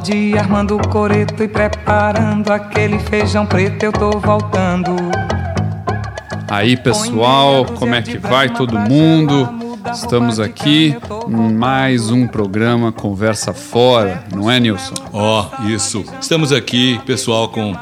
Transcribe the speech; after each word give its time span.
bode, 0.00 0.38
armando 0.38 0.76
o 0.76 0.88
coreto 0.88 1.42
e 1.42 1.48
preparando 1.48 2.50
aquele 2.50 2.98
feijão 2.98 3.44
preto, 3.44 3.82
eu 3.84 3.92
tô 3.92 4.10
voltando. 4.18 4.96
Aí, 6.48 6.76
pessoal, 6.76 7.64
como 7.66 7.94
é 7.94 8.02
que 8.02 8.18
vai 8.18 8.48
todo 8.52 8.78
mundo? 8.78 9.48
Estamos 9.92 10.40
aqui 10.40 10.96
em 11.28 11.54
mais 11.54 12.10
um 12.10 12.26
programa 12.26 12.90
Conversa 12.90 13.52
Fora, 13.52 14.24
não 14.34 14.50
é, 14.50 14.58
Nilson? 14.58 14.94
Ó, 15.12 15.46
oh, 15.46 15.68
isso. 15.68 16.04
Estamos 16.20 16.52
aqui, 16.52 16.98
pessoal, 17.06 17.48
com 17.48 17.74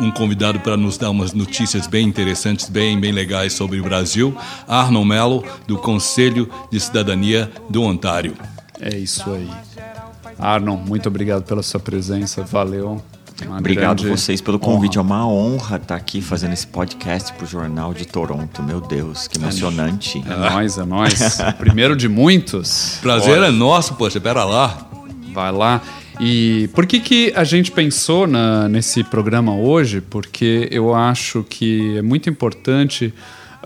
um 0.00 0.10
convidado 0.10 0.60
para 0.60 0.76
nos 0.76 0.96
dar 0.96 1.10
umas 1.10 1.32
notícias 1.32 1.86
bem 1.86 2.06
interessantes, 2.06 2.68
bem, 2.68 2.98
bem 2.98 3.12
legais 3.12 3.52
sobre 3.52 3.80
o 3.80 3.82
Brasil, 3.82 4.36
Arnon 4.66 5.04
Mello, 5.04 5.44
do 5.66 5.76
Conselho 5.76 6.48
de 6.70 6.80
Cidadania 6.80 7.50
do 7.68 7.82
Ontário. 7.82 8.34
É 8.80 8.96
isso 8.96 9.28
aí. 9.30 9.67
Arnon, 10.38 10.76
muito 10.76 11.08
obrigado 11.08 11.42
pela 11.42 11.62
sua 11.62 11.80
presença, 11.80 12.42
valeu. 12.42 13.02
Uma 13.46 13.58
Obrigado 13.58 14.02
vocês 14.08 14.40
pelo 14.40 14.58
convite. 14.58 14.98
Honra. 14.98 15.14
É 15.14 15.14
uma 15.14 15.28
honra 15.28 15.76
estar 15.76 15.94
aqui 15.94 16.20
fazendo 16.20 16.52
esse 16.52 16.66
podcast 16.66 17.32
para 17.34 17.44
o 17.44 17.46
Jornal 17.46 17.94
de 17.94 18.04
Toronto. 18.04 18.62
Meu 18.62 18.80
Deus, 18.80 19.28
que 19.28 19.38
emocionante. 19.38 20.22
É, 20.26 20.32
é 20.32 20.50
nóis, 20.50 20.78
é 20.78 20.84
nóis. 20.84 21.38
Primeiro 21.56 21.94
de 21.94 22.08
muitos. 22.08 22.98
Prazer 23.02 23.40
é 23.42 23.50
nosso, 23.50 23.94
poxa, 23.94 24.20
pera 24.20 24.44
lá. 24.44 24.88
Vai 25.32 25.52
lá. 25.52 25.80
E 26.20 26.68
por 26.74 26.84
que, 26.84 26.98
que 26.98 27.32
a 27.36 27.44
gente 27.44 27.70
pensou 27.70 28.26
na, 28.26 28.68
nesse 28.68 29.04
programa 29.04 29.54
hoje? 29.54 30.00
Porque 30.00 30.68
eu 30.72 30.92
acho 30.92 31.44
que 31.48 31.96
é 31.96 32.02
muito 32.02 32.28
importante 32.28 33.14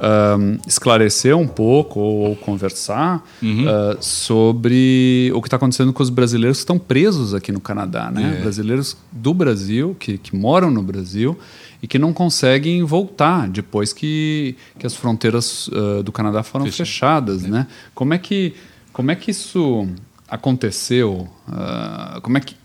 um, 0.03 0.59
esclarecer 0.67 1.37
um 1.37 1.47
pouco 1.47 2.01
ou, 2.01 2.31
ou 2.31 2.37
conversar 2.37 3.25
uhum. 3.41 3.67
uh, 3.67 3.97
sobre 4.01 5.31
o 5.35 5.41
que 5.41 5.47
está 5.47 5.57
acontecendo 5.57 5.93
com 5.93 6.03
os 6.03 6.11
brasileiros 6.11 6.59
que 6.59 6.63
estão 6.63 6.79
presos 6.79 7.35
aqui 7.35 7.53
no 7.53 7.61
Canadá. 7.61 8.11
Né? 8.11 8.39
É. 8.39 8.43
Brasileiros 8.43 8.97
do 9.13 9.33
Brasil, 9.33 9.97
que, 9.99 10.19
que 10.19 10.35
moram 10.35 10.71
no 10.71 10.83
Brasil 10.83 11.39
e 11.81 11.87
que 11.87 11.99
não 11.99 12.13
conseguem 12.13 12.83
voltar 12.83 13.49
depois 13.49 13.93
que, 13.93 14.57
que 14.79 14.87
as 14.87 14.95
fronteiras 14.95 15.69
uh, 15.69 16.03
do 16.03 16.11
Canadá 16.11 16.43
foram 16.43 16.65
Fechou. 16.67 16.85
fechadas. 16.85 17.45
É. 17.45 17.49
Né? 17.49 17.67
Como, 17.95 18.13
é 18.13 18.19
que, 18.19 18.55
como 18.93 19.11
é 19.11 19.15
que 19.15 19.31
isso 19.31 19.87
aconteceu? 20.29 21.29
Uh, 21.49 22.21
como, 22.23 22.39
é 22.39 22.41
que, 22.41 22.57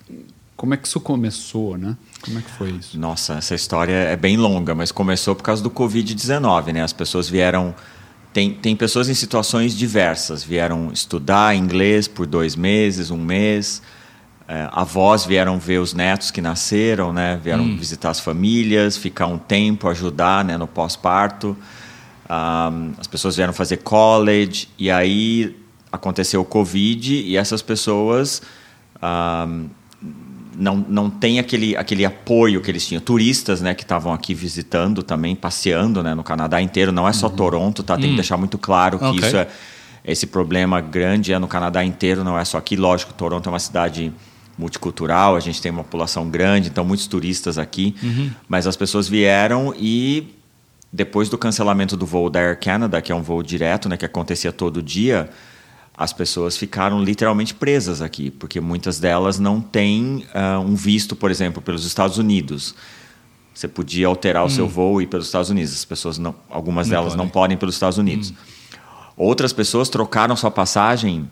como 0.57 0.73
é 0.73 0.77
que 0.77 0.87
isso 0.87 0.99
começou, 0.99 1.77
né? 1.77 1.95
Como 2.19 2.39
é 2.39 2.41
que 2.41 2.49
foi 2.49 2.71
isso? 2.71 2.99
Nossa, 2.99 3.35
essa 3.35 3.53
história 3.53 3.93
é 3.93 4.15
bem 4.15 4.37
longa, 4.37 4.73
mas 4.73 4.91
começou 4.91 5.35
por 5.35 5.43
causa 5.43 5.61
do 5.61 5.69
Covid-19, 5.69 6.73
né? 6.73 6.81
As 6.81 6.91
pessoas 6.91 7.29
vieram... 7.29 7.75
Tem, 8.33 8.53
tem 8.53 8.75
pessoas 8.75 9.07
em 9.07 9.13
situações 9.13 9.77
diversas. 9.77 10.43
Vieram 10.43 10.91
estudar 10.91 11.55
inglês 11.55 12.07
por 12.07 12.25
dois 12.25 12.55
meses, 12.55 13.11
um 13.11 13.17
mês. 13.17 13.83
É, 14.47 14.67
avós 14.71 15.25
vieram 15.25 15.59
ver 15.59 15.77
os 15.79 15.93
netos 15.93 16.31
que 16.31 16.41
nasceram, 16.41 17.13
né? 17.13 17.39
Vieram 17.41 17.63
hum. 17.63 17.77
visitar 17.77 18.09
as 18.09 18.19
famílias, 18.19 18.97
ficar 18.97 19.27
um 19.27 19.37
tempo, 19.37 19.87
ajudar 19.87 20.43
né? 20.43 20.57
no 20.57 20.67
pós-parto. 20.67 21.55
Um, 22.27 22.93
as 22.97 23.05
pessoas 23.05 23.35
vieram 23.35 23.53
fazer 23.53 23.77
college. 23.77 24.67
E 24.77 24.89
aí 24.89 25.55
aconteceu 25.91 26.41
o 26.41 26.45
Covid 26.45 27.13
e 27.13 27.37
essas 27.37 27.61
pessoas 27.61 28.41
um, 29.01 29.69
não, 30.57 30.83
não 30.89 31.09
têm 31.09 31.39
aquele, 31.39 31.77
aquele 31.77 32.03
apoio 32.03 32.61
que 32.61 32.71
eles 32.71 32.85
tinham. 32.85 32.99
Turistas 32.99 33.61
né, 33.61 33.75
que 33.75 33.83
estavam 33.83 34.11
aqui 34.11 34.33
visitando 34.33 35.03
também, 35.03 35.35
passeando 35.35 36.01
né, 36.01 36.15
no 36.15 36.23
Canadá 36.23 36.61
inteiro, 36.61 36.91
não 36.91 37.07
é 37.07 37.13
só 37.13 37.27
uhum. 37.27 37.35
Toronto, 37.35 37.83
tá? 37.83 37.95
tem 37.95 38.07
que 38.07 38.13
hum. 38.13 38.15
deixar 38.15 38.37
muito 38.37 38.57
claro 38.57 38.97
que 38.97 39.05
okay. 39.05 39.27
isso 39.27 39.37
é 39.37 39.47
esse 40.07 40.25
problema 40.25 40.79
grande 40.79 41.33
é 41.33 41.37
no 41.37 41.49
Canadá 41.49 41.83
inteiro, 41.83 42.23
não 42.23 42.39
é 42.39 42.45
só 42.45 42.57
aqui. 42.57 42.77
Lógico, 42.77 43.13
Toronto 43.13 43.47
é 43.47 43.51
uma 43.51 43.59
cidade 43.59 44.13
multicultural, 44.57 45.35
a 45.35 45.39
gente 45.41 45.61
tem 45.61 45.69
uma 45.69 45.83
população 45.83 46.29
grande, 46.29 46.69
então 46.69 46.83
muitos 46.85 47.05
turistas 47.07 47.57
aqui, 47.57 47.93
uhum. 48.01 48.31
mas 48.47 48.65
as 48.65 48.77
pessoas 48.77 49.07
vieram 49.07 49.75
e 49.77 50.33
depois 50.91 51.27
do 51.29 51.37
cancelamento 51.37 51.97
do 51.97 52.05
voo 52.05 52.29
da 52.29 52.39
Air 52.39 52.57
Canada, 52.59 53.01
que 53.01 53.11
é 53.11 53.15
um 53.15 53.21
voo 53.21 53.43
direto, 53.43 53.89
né, 53.89 53.97
que 53.97 54.05
acontecia 54.05 54.51
todo 54.51 54.81
dia, 54.81 55.29
as 55.97 56.13
pessoas 56.13 56.55
ficaram 56.55 57.03
literalmente 57.03 57.55
presas 57.55 58.03
aqui, 58.03 58.29
porque 58.29 58.61
muitas 58.61 58.99
delas 58.99 59.39
não 59.39 59.59
têm 59.59 60.23
uh, 60.27 60.59
um 60.59 60.75
visto, 60.75 61.15
por 61.15 61.31
exemplo, 61.31 61.59
pelos 61.59 61.85
Estados 61.85 62.19
Unidos. 62.19 62.75
Você 63.51 63.67
podia 63.67 64.05
alterar 64.05 64.43
hum. 64.43 64.45
o 64.45 64.49
seu 64.51 64.65
hum. 64.65 64.69
voo 64.69 65.01
e 65.01 65.05
ir 65.05 65.07
pelos 65.07 65.25
Estados 65.25 65.49
Unidos. 65.49 65.73
As 65.73 65.85
pessoas 65.85 66.19
não, 66.19 66.35
algumas 66.47 66.87
não 66.87 66.91
delas 66.91 67.13
podem. 67.13 67.25
não 67.25 67.31
podem 67.31 67.57
pelos 67.57 67.73
Estados 67.73 67.97
Unidos. 67.97 68.29
Hum. 68.29 68.35
Outras 69.17 69.51
pessoas 69.51 69.89
trocaram 69.89 70.35
sua 70.35 70.51
passagem 70.51 71.27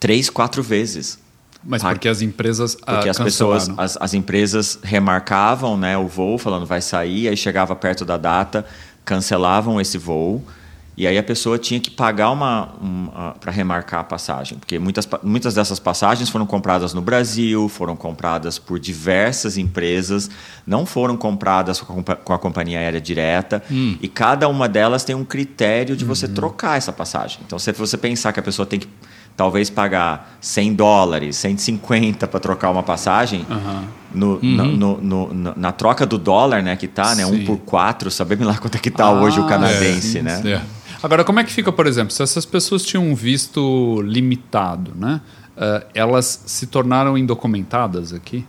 três, 0.00 0.28
quatro 0.28 0.60
vezes. 0.60 1.20
Mas 1.64 1.80
porque 1.80 2.08
as 2.08 2.20
empresas 2.20 2.76
ah, 2.84 2.94
porque 2.94 3.08
as 3.08 3.18
pessoas 3.18 3.70
as, 3.76 3.96
as 4.00 4.14
empresas 4.14 4.80
remarcavam 4.82 5.76
né 5.76 5.96
o 5.96 6.08
voo 6.08 6.36
falando 6.36 6.66
vai 6.66 6.80
sair 6.80 7.28
aí 7.28 7.36
chegava 7.36 7.76
perto 7.76 8.04
da 8.04 8.16
data 8.16 8.66
cancelavam 9.04 9.80
esse 9.80 9.96
voo 9.96 10.44
e 10.94 11.06
aí 11.06 11.16
a 11.16 11.22
pessoa 11.22 11.58
tinha 11.58 11.80
que 11.80 11.90
pagar 11.90 12.30
uma, 12.30 12.68
uma 12.80 13.32
para 13.40 13.50
remarcar 13.50 14.00
a 14.00 14.04
passagem, 14.04 14.58
porque 14.58 14.78
muitas, 14.78 15.08
muitas 15.22 15.54
dessas 15.54 15.78
passagens 15.78 16.28
foram 16.28 16.44
compradas 16.44 16.92
no 16.92 17.00
Brasil, 17.00 17.66
foram 17.68 17.96
compradas 17.96 18.58
por 18.58 18.78
diversas 18.78 19.56
empresas, 19.56 20.28
não 20.66 20.84
foram 20.84 21.16
compradas 21.16 21.80
com 21.80 22.04
a, 22.06 22.16
com 22.16 22.32
a 22.34 22.38
companhia 22.38 22.78
aérea 22.78 23.00
direta, 23.00 23.62
hum. 23.70 23.96
e 24.02 24.08
cada 24.08 24.46
uma 24.48 24.68
delas 24.68 25.02
tem 25.02 25.16
um 25.16 25.24
critério 25.24 25.96
de 25.96 26.04
você 26.04 26.26
uhum. 26.26 26.34
trocar 26.34 26.76
essa 26.76 26.92
passagem. 26.92 27.40
Então, 27.46 27.58
se 27.58 27.72
você 27.72 27.96
pensar 27.96 28.32
que 28.32 28.40
a 28.40 28.42
pessoa 28.42 28.66
tem 28.66 28.78
que 28.78 28.88
talvez 29.34 29.70
pagar 29.70 30.36
100 30.42 30.74
dólares, 30.74 31.36
150 31.36 32.26
para 32.26 32.38
trocar 32.38 32.70
uma 32.70 32.82
passagem, 32.82 33.46
uhum. 33.48 34.02
No, 34.14 34.34
uhum. 34.34 34.76
no, 34.76 35.00
no, 35.00 35.32
no, 35.32 35.54
na 35.56 35.72
troca 35.72 36.04
do 36.04 36.18
dólar, 36.18 36.62
né, 36.62 36.76
que 36.76 36.86
tá, 36.86 37.14
né, 37.14 37.24
um 37.24 37.46
por 37.46 37.56
quatro, 37.56 38.10
sabemos 38.10 38.46
lá 38.46 38.58
quanto 38.58 38.74
é 38.74 38.78
que 38.78 38.90
tá 38.90 39.06
ah, 39.06 39.12
hoje 39.12 39.40
o 39.40 39.46
canadense, 39.46 40.18
é, 40.18 40.22
né? 40.22 40.42
É. 40.44 40.81
Agora, 41.02 41.24
como 41.24 41.40
é 41.40 41.44
que 41.44 41.52
fica, 41.52 41.72
por 41.72 41.86
exemplo, 41.86 42.12
se 42.12 42.22
essas 42.22 42.46
pessoas 42.46 42.84
tinham 42.84 43.04
um 43.04 43.14
visto 43.14 44.00
limitado, 44.02 44.92
né? 44.94 45.20
Uh, 45.56 45.84
elas 45.94 46.44
se 46.46 46.66
tornaram 46.66 47.18
indocumentadas 47.18 48.12
aqui? 48.12 48.46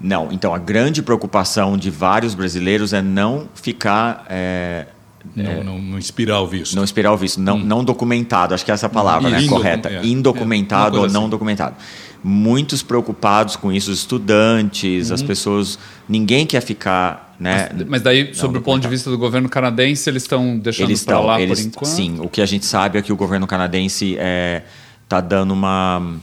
Não. 0.00 0.32
Então, 0.32 0.52
a 0.52 0.58
grande 0.58 1.02
preocupação 1.02 1.76
de 1.76 1.88
vários 1.88 2.34
brasileiros 2.34 2.92
é 2.92 3.00
não 3.00 3.48
ficar. 3.54 4.26
É, 4.28 4.86
não, 5.36 5.50
é, 5.50 5.62
não, 5.62 5.78
não, 5.78 5.98
inspirar 5.98 6.40
o 6.40 6.46
visto. 6.46 6.74
Não 6.74 6.82
inspirar 6.82 7.12
o 7.12 7.16
visto, 7.16 7.40
não, 7.40 7.56
hum. 7.56 7.64
não 7.64 7.84
documentado, 7.84 8.54
acho 8.54 8.64
que 8.64 8.72
é 8.72 8.74
essa 8.74 8.88
palavra 8.88 9.30
né, 9.30 9.46
correta. 9.46 9.88
É, 9.88 10.04
Indocumentado 10.04 10.96
é, 10.96 11.00
ou 11.00 11.08
não 11.08 11.22
assim. 11.22 11.30
documentado. 11.30 11.76
Muitos 12.24 12.82
preocupados 12.82 13.54
com 13.54 13.72
isso, 13.72 13.90
os 13.90 13.98
estudantes, 13.98 15.08
uhum. 15.08 15.14
as 15.14 15.22
pessoas. 15.22 15.78
Ninguém 16.08 16.44
quer 16.44 16.60
ficar 16.60 17.31
né? 17.42 17.68
Mas, 17.74 17.86
mas 17.88 18.02
daí, 18.02 18.34
sobre 18.34 18.58
o 18.58 18.62
ponto 18.62 18.80
de 18.80 18.88
vista 18.88 19.10
do 19.10 19.18
governo 19.18 19.48
canadense, 19.48 20.08
eles 20.08 20.22
estão 20.22 20.56
deixando 20.56 20.96
para 21.04 21.20
lá 21.20 21.40
eles, 21.40 21.60
por 21.60 21.66
enquanto? 21.66 21.86
Sim, 21.92 22.18
o 22.20 22.28
que 22.28 22.40
a 22.40 22.46
gente 22.46 22.64
sabe 22.64 22.98
é 22.98 23.02
que 23.02 23.12
o 23.12 23.16
governo 23.16 23.46
canadense 23.46 24.12
está 24.12 24.22
é, 24.22 24.62
tá 25.08 25.20
dando 25.20 25.52
uma, 25.52 26.20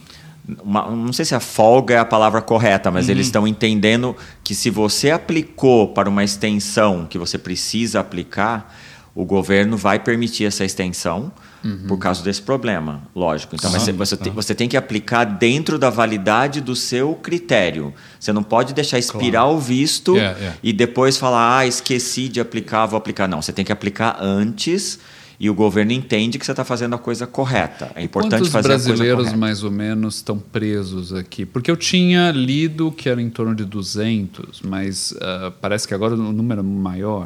uma, 0.64 0.90
Não 0.90 1.12
sei 1.12 1.26
se 1.26 1.36
a 1.36 1.40
folga 1.42 1.96
é 1.96 1.98
a 2.00 2.06
palavra 2.06 2.42
correta, 2.42 2.90
mas 2.90 3.06
uhum. 3.06 3.12
eles 3.12 3.28
estão 3.28 3.46
entendendo 3.46 4.16
que 4.44 4.56
se 4.56 4.70
você 4.70 5.12
aplicou 5.12 5.90
para 5.90 6.08
uma 6.08 6.24
extensão 6.24 7.06
que 7.06 7.18
você 7.18 7.38
precisa 7.38 8.00
aplicar, 8.00 8.74
o 9.16 9.26
governo 9.26 9.76
vai 9.76 10.00
permitir 10.00 10.46
essa 10.46 10.64
extensão 10.64 11.32
uhum. 11.64 11.86
por 11.88 11.98
causa 11.98 12.24
desse 12.24 12.42
problema, 12.42 13.04
lógico. 13.16 13.56
Então, 13.56 13.70
você, 13.70 13.92
você, 13.92 14.18
tem, 14.18 14.32
você 14.32 14.56
tem 14.56 14.70
que 14.70 14.78
aplicar 14.78 15.26
dentro 15.26 15.78
da 15.78 15.90
validade 15.90 16.62
do 16.62 16.76
seu 16.76 17.16
critério. 17.16 17.94
Você 18.20 18.32
não 18.32 18.44
pode 18.44 18.74
deixar 18.74 19.00
expirar 19.00 19.44
claro. 19.44 19.58
o 19.58 19.60
visto 19.60 20.16
yeah, 20.16 20.38
yeah. 20.38 20.58
e 20.64 20.72
depois 20.72 21.18
falar, 21.18 21.60
ah, 21.60 21.68
esqueci 21.68 22.30
de 22.30 22.40
aplicar, 22.40 22.86
vou 22.86 22.98
aplicar. 22.98 23.28
Não, 23.28 23.42
você 23.42 23.52
tem 23.52 23.66
que 23.66 23.72
aplicar 23.72 24.18
antes 24.22 25.00
e 25.40 25.50
o 25.50 25.54
governo 25.54 25.94
entende 25.94 26.38
que 26.38 26.46
você 26.46 26.52
está 26.52 26.66
fazendo 26.66 26.96
a 26.96 26.98
coisa 26.98 27.26
correta. 27.26 27.92
É 27.96 28.04
importante 28.04 28.42
Quantos 28.42 28.50
fazer 28.50 28.68
a 28.68 28.72
coisa 28.72 28.88
correta. 28.90 29.16
brasileiros 29.16 29.40
mais 29.40 29.64
ou 29.64 29.72
menos 29.72 30.16
estão 30.16 30.38
presos 30.38 31.14
aqui? 31.14 31.46
Porque 31.46 31.72
eu 31.72 31.78
tinha 31.78 32.30
lido 32.32 32.92
que 32.92 33.08
era 33.08 33.22
em 33.22 33.30
torno 33.30 33.56
de 33.56 33.64
200, 33.64 34.62
mas 34.64 35.12
uh, 35.14 35.52
parece 35.62 35.88
que 35.88 35.94
agora 35.94 36.14
o 36.14 36.18
número 36.18 36.60
é 36.60 36.64
maior. 36.64 37.26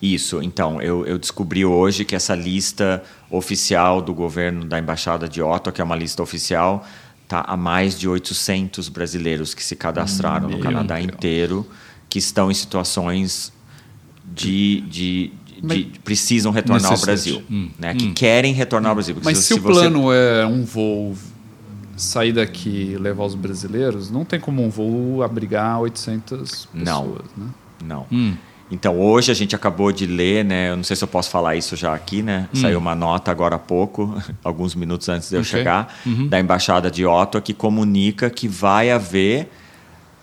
Isso, 0.00 0.40
então, 0.42 0.80
eu, 0.80 1.04
eu, 1.06 1.18
descobri 1.18 1.64
hoje 1.64 2.04
que 2.04 2.14
essa 2.14 2.34
lista 2.34 3.02
oficial 3.28 4.00
do 4.00 4.14
governo 4.14 4.64
da 4.64 4.78
Embaixada 4.78 5.28
de 5.28 5.42
Ottawa, 5.42 5.72
que 5.72 5.80
é 5.80 5.84
uma 5.84 5.96
lista 5.96 6.22
oficial, 6.22 6.86
está 7.24 7.40
a 7.40 7.56
mais 7.56 7.98
de 7.98 8.08
800 8.08 8.88
brasileiros 8.88 9.54
que 9.54 9.62
se 9.62 9.74
cadastraram 9.74 10.48
no 10.48 10.60
Canadá 10.60 10.96
Deus. 10.96 11.08
inteiro, 11.08 11.66
que 12.08 12.18
estão 12.18 12.50
em 12.50 12.54
situações 12.54 13.52
de, 14.24 14.82
de, 14.82 15.32
de, 15.60 15.84
precisam 16.04 16.52
retornar 16.52 16.92
ao 16.92 16.98
Brasil, 16.98 17.42
hum, 17.50 17.70
né? 17.78 17.92
Hum. 17.92 17.96
que 17.96 18.12
querem 18.12 18.54
retornar 18.54 18.90
ao 18.90 18.94
Brasil. 18.94 19.16
Mas 19.22 19.38
se, 19.38 19.44
se 19.44 19.54
o 19.54 19.62
plano 19.62 20.04
você... 20.04 20.42
é 20.42 20.46
um 20.46 20.64
voo 20.64 21.16
sair 21.96 22.32
daqui 22.32 22.92
e 22.92 22.96
levar 22.96 23.24
os 23.24 23.34
brasileiros, 23.34 24.10
não 24.10 24.24
tem 24.24 24.38
como 24.38 24.64
um 24.64 24.70
voo 24.70 25.22
abrigar 25.22 25.80
800 25.80 26.66
pessoas, 26.66 26.66
não, 26.72 27.18
né? 27.36 27.50
Não. 27.84 28.06
Hum. 28.10 28.36
Então, 28.70 29.00
hoje 29.00 29.30
a 29.30 29.34
gente 29.34 29.56
acabou 29.56 29.90
de 29.90 30.04
ler, 30.06 30.44
né? 30.44 30.70
Eu 30.70 30.76
não 30.76 30.84
sei 30.84 30.94
se 30.94 31.02
eu 31.02 31.08
posso 31.08 31.30
falar 31.30 31.56
isso 31.56 31.74
já 31.74 31.94
aqui, 31.94 32.22
né? 32.22 32.48
Hum. 32.54 32.60
Saiu 32.60 32.78
uma 32.78 32.94
nota 32.94 33.30
agora 33.30 33.56
há 33.56 33.58
pouco, 33.58 34.14
alguns 34.44 34.74
minutos 34.74 35.08
antes 35.08 35.30
de 35.30 35.36
eu 35.36 35.40
Ok. 35.40 35.50
chegar, 35.50 35.98
Uhum. 36.04 36.28
da 36.28 36.38
Embaixada 36.38 36.90
de 36.90 37.06
Ottawa, 37.06 37.40
que 37.40 37.54
comunica 37.54 38.28
que 38.28 38.46
vai 38.46 38.90
haver 38.90 39.48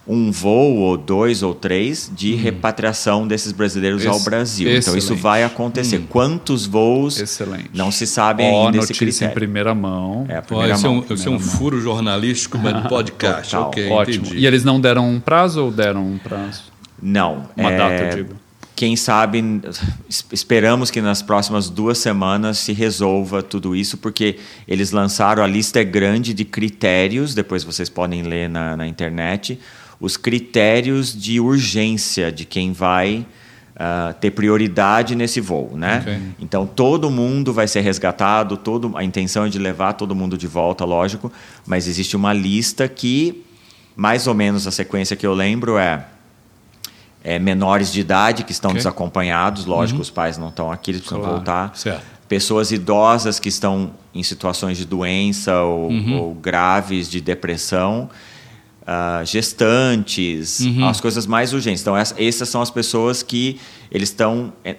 um 0.07 0.31
voo, 0.31 0.75
ou 0.81 0.95
dois 0.97 1.41
ou 1.41 1.55
três, 1.55 2.11
de 2.15 2.35
repatriação 2.35 3.27
desses 3.27 3.51
brasileiros 3.51 4.05
ao 4.05 4.13
Hum. 4.13 4.17
Ex- 4.17 4.23
Brasil. 4.25 4.67
Então, 4.69 4.79
isso 4.95 4.97
excelente. 5.07 5.21
vai 5.23 5.43
acontecer. 5.43 6.05
Quantos 6.07 6.67
voos? 6.67 7.19
Excelente. 7.19 7.71
Não 7.73 7.89
se 7.89 8.05
sabe 8.05 8.43
Ó, 8.43 8.67
ainda 8.67 8.77
esse 8.77 8.89
notícia 8.89 9.05
em 9.05 9.07
critério. 9.29 9.33
primeira 9.33 9.73
mão. 9.73 10.27
É 10.29 10.39
primeira 10.41 10.75
esse 10.75 10.85
é 10.85 10.89
mão. 10.89 11.03
um, 11.09 11.13
esse 11.13 11.27
é 11.27 11.31
um 11.31 11.39
furo 11.39 11.81
jornalístico, 11.81 12.59
mas 12.59 12.79
podcast. 12.87 13.49
Total. 13.49 13.67
ok, 13.69 13.89
Ótimo. 13.89 14.25
entendi. 14.27 14.41
E 14.43 14.45
eles 14.45 14.63
não 14.63 14.79
deram 14.79 15.09
um 15.09 15.19
prazo 15.19 15.63
ou 15.65 15.71
deram 15.71 16.05
um 16.05 16.19
prazo? 16.19 16.74
Não. 17.05 17.47
Uma 17.55 17.71
é, 17.71 17.77
data, 17.77 18.03
eu 18.03 18.15
digo. 18.23 18.35
Quem 18.75 18.95
sabe, 18.95 19.61
es- 20.09 20.25
esperamos 20.31 20.89
que 20.89 20.99
nas 20.99 21.21
próximas 21.21 21.69
duas 21.69 21.99
semanas 21.99 22.57
se 22.57 22.73
resolva 22.73 23.43
tudo 23.43 23.75
isso, 23.75 23.95
porque 23.97 24.37
eles 24.67 24.91
lançaram, 24.91 25.43
a 25.43 25.47
lista 25.47 25.79
é 25.79 25.83
grande 25.83 26.33
de 26.33 26.43
critérios, 26.43 27.35
depois 27.35 27.63
vocês 27.63 27.89
podem 27.89 28.23
ler 28.23 28.49
na, 28.49 28.75
na 28.75 28.87
internet, 28.87 29.59
os 29.99 30.17
critérios 30.17 31.15
de 31.17 31.39
urgência 31.39 32.31
de 32.31 32.43
quem 32.43 32.73
vai 32.73 33.25
ah, 33.77 34.13
ter 34.19 34.31
prioridade 34.31 35.15
nesse 35.15 35.39
voo, 35.39 35.71
né? 35.77 35.99
Ok. 36.01 36.17
Então 36.39 36.65
todo 36.65 37.09
mundo 37.11 37.53
vai 37.53 37.67
ser 37.67 37.81
resgatado, 37.81 38.57
todo, 38.57 38.91
a 38.97 39.03
intenção 39.03 39.45
é 39.45 39.49
de 39.49 39.59
levar 39.59 39.93
todo 39.93 40.15
mundo 40.15 40.37
de 40.37 40.47
volta, 40.47 40.83
lógico, 40.83 41.31
mas 41.67 41.87
existe 41.87 42.15
uma 42.15 42.33
lista 42.33 42.89
que, 42.89 43.43
mais 43.95 44.27
ou 44.27 44.33
menos 44.33 44.65
a 44.67 44.71
sequência 44.71 45.15
que 45.15 45.25
eu 45.25 45.33
lembro 45.33 45.77
é 45.77 46.03
é, 47.27 47.39
menores 47.39 47.91
de 47.91 47.99
idade 47.99 48.43
que 48.43 48.51
estão 48.51 48.69
Ok. 48.69 48.77
desacompanhados, 48.77 49.65
lógico, 49.65 49.99
os 49.99 50.11
pais 50.11 50.37
não 50.37 50.49
estão 50.49 50.71
aqui, 50.71 50.91
eles 50.91 51.01
precisam 51.01 51.19
Claro. 51.21 51.35
voltar. 51.37 51.71
Certo. 51.75 52.03
Pessoas 52.29 52.71
idosas 52.71 53.39
que 53.39 53.49
estão 53.49 53.91
em 54.13 54.21
situações 54.23 54.77
de 54.77 54.85
doença 54.85 55.59
ou, 55.61 55.91
ou 56.13 56.33
graves 56.35 57.09
de 57.09 57.19
depressão, 57.19 58.09
ah, 58.87 59.21
gestantes, 59.25 60.59
as 60.87 61.01
coisas 61.01 61.25
mais 61.25 61.53
urgentes. 61.53 61.81
Então, 61.81 61.97
essa- 61.97 62.15
essas 62.21 62.47
são 62.49 62.61
as 62.61 62.69
pessoas 62.69 63.23
que 63.23 63.59
eles 63.91 64.09
estão. 64.09 64.53
é, 64.63 64.75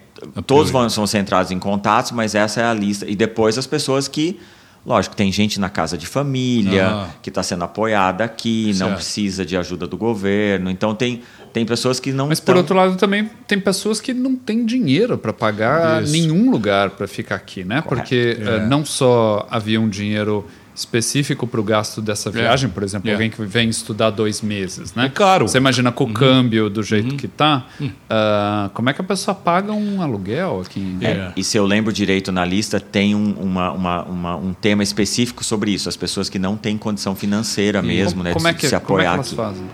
todos 0.46 0.70
vão, 0.70 0.88
são 0.88 1.06
centrados 1.06 1.50
em 1.50 1.58
contatos, 1.58 2.12
mas 2.12 2.34
essa 2.34 2.60
é 2.60 2.64
a 2.64 2.72
lista. 2.74 3.04
E 3.08 3.14
depois 3.16 3.58
as 3.58 3.66
pessoas 3.66 4.08
que. 4.08 4.38
Lógico, 4.86 5.16
tem 5.16 5.32
gente 5.32 5.58
na 5.58 5.68
casa 5.68 5.98
de 5.98 6.06
família 6.06 6.86
Ah. 6.86 7.08
que 7.20 7.28
está 7.28 7.42
sendo 7.42 7.64
apoiada 7.64 8.22
aqui, 8.22 8.66
não 8.68 8.86
Certo. 8.86 8.94
precisa 8.94 9.44
de 9.44 9.56
ajuda 9.56 9.84
do 9.84 9.96
governo. 9.96 10.70
Então, 10.70 10.94
tem, 10.94 11.22
tem 11.52 11.66
pessoas 11.66 11.98
que 11.98 12.12
não 12.12 12.28
Mas 12.28 12.38
estão. 12.38 12.54
por 12.54 12.58
outro 12.60 12.76
lado 12.76 12.94
também 12.96 13.28
tem 13.48 13.58
pessoas 13.58 14.00
que 14.00 14.14
não 14.14 14.36
têm 14.36 14.64
dinheiro 14.64 15.18
para 15.18 15.32
pagar 15.32 16.04
Isso. 16.04 16.12
nenhum 16.12 16.52
lugar 16.52 16.90
para 16.90 17.08
ficar 17.08 17.34
aqui, 17.34 17.64
né? 17.64 17.82
Correto. 17.82 17.88
Porque 18.08 18.38
É. 18.40 18.48
eh, 18.58 18.66
não 18.68 18.84
só 18.84 19.44
havia 19.50 19.80
um 19.80 19.88
dinheiro 19.88 20.46
específico 20.76 21.46
para 21.46 21.58
o 21.58 21.64
gasto 21.64 22.02
dessa 22.02 22.30
viagem, 22.30 22.68
por 22.68 22.82
exemplo, 22.82 23.08
É. 23.08 23.14
alguém 23.14 23.30
que 23.30 23.42
vem 23.42 23.68
estudar 23.70 24.10
dois 24.10 24.42
meses, 24.42 24.94
né? 24.94 25.06
É 25.06 25.08
caro. 25.08 25.48
Você 25.48 25.56
imagina 25.56 25.88
Uhum. 25.88 25.94
com 25.96 26.04
o 26.04 26.12
câmbio 26.12 26.68
do 26.68 26.82
jeito 26.82 27.16
que 27.16 27.26
tá, 27.26 27.64
Hum. 27.80 27.90
ah, 28.10 28.70
como 28.74 28.90
é 28.90 28.92
que 28.92 29.00
a 29.00 29.04
pessoa 29.04 29.34
paga 29.34 29.72
um 29.72 30.02
aluguel 30.02 30.60
aqui? 30.64 30.78
em- 30.80 30.98
É. 31.04 31.32
E 31.34 31.42
se 31.42 31.56
eu 31.56 31.64
lembro 31.64 31.90
direito 31.92 32.30
na 32.30 32.44
lista, 32.44 32.78
tem 32.78 33.14
um, 33.14 33.32
uma, 33.32 33.72
uma, 33.72 34.02
uma- 34.04 34.36
um 34.36 34.52
tema 34.52 34.82
específico 34.82 35.42
sobre 35.42 35.70
isso. 35.70 35.88
As 35.88 35.96
pessoas 35.96 36.28
que 36.28 36.38
não 36.38 36.56
têm 36.56 36.76
condição 36.76 37.16
financeira 37.16 37.80
mesmo, 37.80 38.18
como, 38.18 38.24
né? 38.24 38.32
como 38.34 38.44
de, 38.44 38.50
é 38.50 38.54
que, 38.54 38.66
se 38.68 38.68
como 38.68 38.76
é 38.76 38.80
que 38.80 38.84
apoiar 39.08 39.14
elas 39.14 39.26
aqui. 39.28 39.36
fazem? 39.36 39.64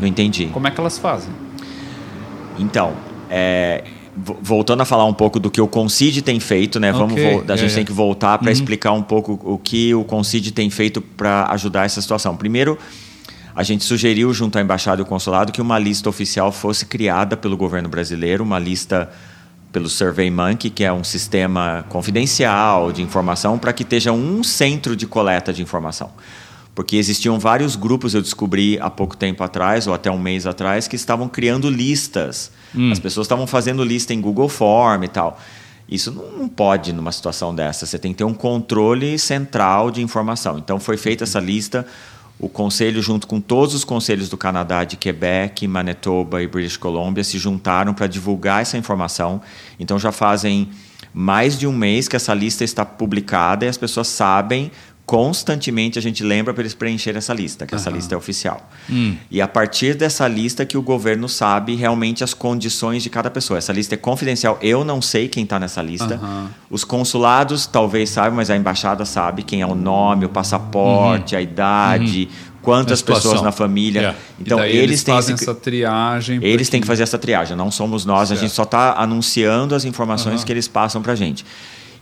Não 0.00 0.06
entendi. 0.06 0.46
Como 0.46 0.66
é 0.66 0.70
que 0.72 0.80
elas 0.80 0.98
fazem? 0.98 1.32
Então, 2.58 2.92
é, 3.30 3.84
voltando 4.16 4.80
a 4.80 4.84
falar 4.84 5.04
um 5.04 5.14
pouco 5.14 5.38
do 5.38 5.50
que 5.50 5.60
o 5.60 5.68
Concide 5.68 6.22
tem 6.22 6.40
feito, 6.40 6.78
né? 6.80 6.92
Vamos 6.92 7.12
Ok, 7.12 7.32
vol- 7.32 7.44
a 7.48 7.56
gente 7.56 7.72
é. 7.72 7.74
tem 7.76 7.84
que 7.84 7.92
voltar 7.92 8.38
para 8.38 8.50
explicar 8.50 8.92
um 8.92 9.02
pouco 9.02 9.38
o 9.44 9.56
que 9.58 9.94
o 9.94 10.04
Concide 10.04 10.52
tem 10.52 10.68
feito 10.70 11.00
para 11.00 11.46
ajudar 11.52 11.84
essa 11.86 12.00
situação. 12.00 12.36
Primeiro, 12.36 12.76
a 13.54 13.62
gente 13.62 13.84
sugeriu 13.84 14.32
junto 14.32 14.58
à 14.58 14.60
embaixada 14.60 15.00
e 15.00 15.02
ao 15.02 15.06
consulado 15.08 15.52
que 15.52 15.60
uma 15.60 15.78
lista 15.78 16.08
oficial 16.08 16.50
fosse 16.52 16.86
criada 16.86 17.36
pelo 17.36 17.56
governo 17.56 17.88
brasileiro, 17.88 18.42
uma 18.44 18.58
lista 18.58 19.10
pelo 19.72 19.88
SurveyMonkey, 19.88 20.70
que 20.70 20.82
é 20.82 20.92
um 20.92 21.04
sistema 21.04 21.84
confidencial 21.88 22.90
de 22.90 23.02
informação, 23.02 23.56
para 23.58 23.72
que 23.72 23.82
esteja 23.84 24.10
um 24.12 24.42
centro 24.42 24.96
de 24.96 25.06
coleta 25.06 25.52
de 25.52 25.62
informação. 25.62 26.10
Porque 26.74 26.96
existiam 26.96 27.38
vários 27.38 27.76
grupos, 27.76 28.14
eu 28.14 28.22
descobri 28.22 28.78
há 28.80 28.88
pouco 28.88 29.16
tempo 29.16 29.42
atrás, 29.42 29.86
ou 29.86 29.94
até 29.94 30.10
um 30.10 30.18
mês 30.18 30.46
atrás, 30.46 30.86
que 30.86 30.96
estavam 30.96 31.28
criando 31.28 31.68
listas. 31.68 32.52
As 32.92 32.98
pessoas 32.98 33.26
estavam 33.26 33.46
fazendo 33.46 33.82
lista 33.82 34.14
em 34.14 34.20
Google 34.20 34.48
Form 34.48 35.04
e 35.04 35.08
tal. 35.08 35.38
Isso 35.88 36.12
não 36.12 36.30
não 36.40 36.48
pode 36.48 36.92
numa 36.92 37.12
situação 37.12 37.54
dessa. 37.54 37.84
Você 37.84 37.98
tem 37.98 38.12
que 38.12 38.18
ter 38.18 38.24
um 38.24 38.34
controle 38.34 39.18
central 39.18 39.90
de 39.90 40.02
informação. 40.02 40.58
Então 40.58 40.80
foi 40.80 40.96
feita 40.96 41.24
essa 41.24 41.38
lista. 41.38 41.86
O 42.38 42.48
conselho, 42.48 43.02
junto 43.02 43.26
com 43.26 43.40
todos 43.40 43.74
os 43.74 43.84
conselhos 43.84 44.30
do 44.30 44.36
Canadá, 44.36 44.84
de 44.84 44.96
Quebec, 44.96 45.68
Manitoba 45.68 46.42
e 46.42 46.46
British 46.46 46.78
Columbia, 46.78 47.22
se 47.22 47.38
juntaram 47.38 47.92
para 47.92 48.06
divulgar 48.06 48.62
essa 48.62 48.78
informação. 48.78 49.42
Então 49.78 49.98
já 49.98 50.10
fazem 50.10 50.70
mais 51.12 51.58
de 51.58 51.66
um 51.66 51.72
mês 51.72 52.08
que 52.08 52.16
essa 52.16 52.32
lista 52.32 52.64
está 52.64 52.84
publicada 52.84 53.66
e 53.66 53.68
as 53.68 53.76
pessoas 53.76 54.08
sabem 54.08 54.70
constantemente 55.10 55.98
a 55.98 56.02
gente 56.02 56.22
lembra 56.22 56.54
para 56.54 56.62
eles 56.62 56.72
preencherem 56.72 57.18
essa 57.18 57.34
lista, 57.34 57.66
que 57.66 57.74
essa 57.74 57.90
lista 57.90 58.14
é 58.14 58.16
oficial. 58.16 58.70
E 59.28 59.40
a 59.42 59.48
partir 59.48 59.96
dessa 59.96 60.28
lista 60.28 60.64
que 60.64 60.78
o 60.78 60.82
governo 60.82 61.28
sabe 61.28 61.74
realmente 61.74 62.22
as 62.22 62.32
condições 62.32 63.02
de 63.02 63.10
cada 63.10 63.28
pessoa. 63.28 63.58
Essa 63.58 63.72
lista 63.72 63.96
é 63.96 63.98
confidencial. 63.98 64.56
Eu 64.62 64.84
não 64.84 65.02
sei 65.02 65.26
quem 65.26 65.42
está 65.42 65.58
nessa 65.58 65.82
lista. 65.82 66.14
Aham. 66.14 66.50
Os 66.70 66.84
consulados 66.84 67.66
talvez 67.66 68.08
saibam, 68.10 68.36
mas 68.36 68.50
a 68.50 68.56
embaixada 68.56 69.04
sabe 69.04 69.42
quem 69.42 69.62
é 69.62 69.66
o 69.66 69.74
nome, 69.74 70.26
o 70.26 70.28
passaporte, 70.28 71.34
a 71.34 71.40
idade, 71.42 72.28
quantas 72.62 72.92
A 72.92 72.96
situação. 72.98 73.30
pessoas 73.32 73.42
na 73.44 73.50
família. 73.50 74.00
Yeah. 74.00 74.18
Então 74.40 74.60
eles, 74.64 74.76
eles 74.76 75.02
têm 75.02 75.14
fazem 75.14 75.34
esse- 75.34 75.42
essa 75.44 75.54
triagem. 75.56 76.38
eles 76.40 76.68
têm 76.68 76.80
que 76.80 76.86
fazer 76.86 77.02
essa 77.02 77.18
triagem, 77.18 77.56
não 77.56 77.72
somos 77.72 78.04
nós, 78.04 78.30
a 78.30 78.36
gente 78.36 78.52
só 78.52 78.62
está 78.62 78.94
anunciando 78.96 79.74
as 79.74 79.84
informações 79.84 80.44
que 80.44 80.52
eles 80.52 80.68
passam 80.68 81.02
para 81.02 81.14
a 81.14 81.16
gente. 81.16 81.44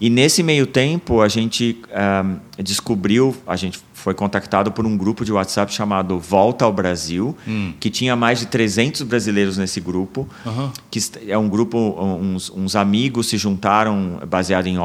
E 0.00 0.09
nesse 0.09 0.43
meio 0.43 0.67
tempo, 0.67 1.21
a 1.21 1.29
gente 1.29 1.77
ahm, 1.93 2.37
descobriu, 2.59 3.37
a 3.47 3.56
gente 3.56 3.81
foi 3.93 4.15
contactado 4.15 4.71
por 4.71 4.87
um 4.87 4.97
grupo 4.97 5.25
de 5.25 5.33
WhatsApp 5.33 5.73
chamado 5.75 6.21
Volta 6.21 6.65
ao 6.65 6.73
Brasil, 6.73 7.37
que 7.81 7.91
tinha 7.91 8.15
mais 8.15 8.39
de 8.39 8.47
300 8.47 9.03
brasileiros 9.03 9.59
nesse 9.59 9.81
grupo, 9.81 10.29
Aham. 10.47 10.73
que 10.89 11.00
é 11.27 11.37
um 11.37 11.49
grupo, 11.49 11.77
uns, 12.00 12.49
uns 12.50 12.77
amigos 12.77 13.27
se 13.27 13.37
juntaram, 13.37 14.20
baseado 14.29 14.69
em 14.69 14.77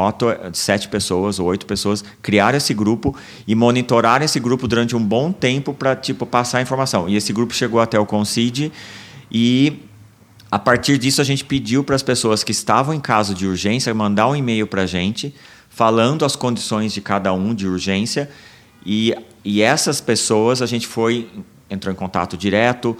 de 0.52 0.58
sete 0.58 0.88
pessoas 0.88 1.40
ou 1.40 1.46
oito 1.46 1.68
pessoas, 1.68 2.04
criaram 2.24 2.58
esse 2.58 2.74
grupo 2.74 3.16
e 3.48 3.54
monitoraram 3.54 4.26
esse 4.26 4.40
grupo 4.40 4.68
durante 4.68 4.96
um 4.96 5.04
bom 5.04 5.32
tempo 5.32 5.76
para 5.76 5.96
tipo, 5.96 6.26
passar 6.26 6.58
a 6.58 6.62
informação. 6.64 7.08
E 7.08 7.16
esse 7.16 7.32
grupo 7.32 7.54
chegou 7.54 7.80
até 7.80 8.00
o 8.00 8.06
Concide 8.08 8.72
e 9.32 9.74
a 10.54 10.60
partir 10.60 11.00
disso, 11.00 11.20
a 11.20 11.24
gente 11.24 11.44
pediu 11.44 11.84
para 11.84 11.96
as 11.96 12.04
pessoas 12.04 12.44
que 12.44 12.52
estavam 12.52 12.94
em 12.94 13.00
caso 13.00 13.34
de 13.34 13.48
urgência 13.48 13.92
mandar 13.92 14.28
um 14.28 14.36
e-mail 14.36 14.68
para 14.68 14.84
a 14.84 14.86
gente, 14.86 15.34
falando 15.68 16.24
as 16.24 16.36
condições 16.36 16.94
de 16.94 17.02
cada 17.02 17.34
um 17.34 17.56
de 17.56 17.68
urgência. 17.68 18.30
E, 18.86 19.16
e 19.44 19.64
essas 19.64 20.00
pessoas, 20.00 20.62
a 20.62 20.68
gente 20.68 20.86
foi, 20.86 21.28
entrou 21.72 21.92
em 21.92 21.96
contato 21.96 22.38
direto, 22.38 22.96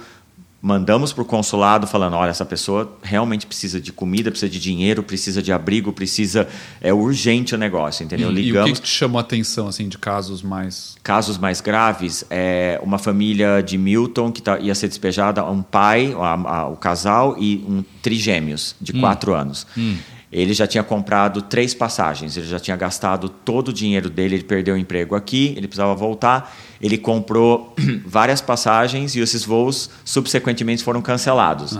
mandamos 0.66 1.12
para 1.12 1.22
o 1.22 1.26
consulado 1.26 1.86
falando: 1.86 2.14
olha, 2.16 2.30
essa 2.30 2.46
pessoa 2.46 2.98
realmente 3.04 3.46
precisa 3.46 3.82
de 3.82 3.92
comida, 3.92 4.32
precisa 4.32 4.50
de 4.50 4.60
dinheiro, 4.60 5.04
precisa 5.04 5.42
de 5.42 5.52
abrigo, 5.52 5.92
precisa. 5.92 6.48
É 6.80 6.94
urgente 6.94 7.54
o 7.54 7.58
negócio, 7.58 8.04
entendeu? 8.06 8.30
E, 8.32 8.32
e 8.32 8.34
o 8.34 8.36
Ligamos 8.46 8.72
que, 8.72 8.76
que 8.78 8.88
te 8.88 8.94
chamou 8.96 9.20
a 9.20 9.22
atenção 9.22 9.68
assim, 9.68 9.90
de 9.90 9.98
casos 9.98 10.42
mais. 10.42 10.96
casos 11.04 11.38
mais 11.38 11.60
graves, 11.60 12.24
é 12.30 12.80
uma 12.82 12.98
família 12.98 13.62
de 13.62 13.78
Milton 13.78 14.32
que 14.32 14.42
tá, 14.42 14.58
ia 14.58 14.74
ser 14.74 14.88
despejada, 14.88 15.44
um 15.44 15.62
pai, 15.62 16.16
a- 16.18 16.34
a- 16.60 16.68
o 16.70 16.78
casal 16.78 17.36
e 17.38 17.58
um 17.68 17.84
trigêmeos 18.02 18.74
de 18.80 18.94
quatro 18.94 19.34
anos. 19.34 19.68
Ele 20.34 20.52
já 20.52 20.66
tinha 20.66 20.84
comprado 20.84 21.44
três 21.44 21.76
passagens, 21.76 22.36
ele 22.36 22.48
já 22.48 22.60
tinha 22.60 22.76
gastado 22.76 23.30
todo 23.30 23.68
o 23.68 23.74
dinheiro 23.74 24.10
dele, 24.10 24.36
ele 24.36 24.44
perdeu 24.44 24.74
o 24.74 24.78
emprego 24.78 25.16
aqui, 25.16 25.54
ele 25.56 25.68
precisava 25.68 25.94
voltar. 25.94 26.52
Ele 26.82 26.98
comprou 26.98 27.76
várias 28.04 28.42
passagens 28.42 29.16
e 29.16 29.20
esses 29.20 29.46
voos 29.46 29.92
subsequentemente 30.04 30.84
foram 30.84 31.04
cancelados. 31.04 31.78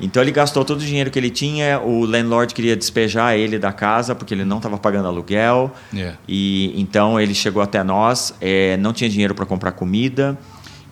Então 0.00 0.22
ele 0.22 0.32
gastou 0.32 0.64
todo 0.64 0.80
o 0.80 0.84
dinheiro 0.84 1.10
que 1.10 1.18
ele 1.18 1.28
tinha, 1.28 1.78
o 1.78 2.06
landlord 2.06 2.54
queria 2.54 2.74
despejar 2.74 3.36
ele 3.36 3.58
da 3.58 3.70
casa 3.70 4.14
porque 4.14 4.32
ele 4.32 4.46
não 4.46 4.56
estava 4.56 4.78
pagando 4.78 5.06
aluguel. 5.06 5.70
Yeah. 5.92 6.16
E 6.26 6.72
então 6.80 7.20
ele 7.20 7.34
chegou 7.34 7.62
até 7.62 7.84
nós, 7.84 8.34
eh, 8.40 8.78
não 8.78 8.94
tinha 8.94 9.10
dinheiro 9.10 9.34
para 9.34 9.44
comprar 9.44 9.72
comida. 9.72 10.38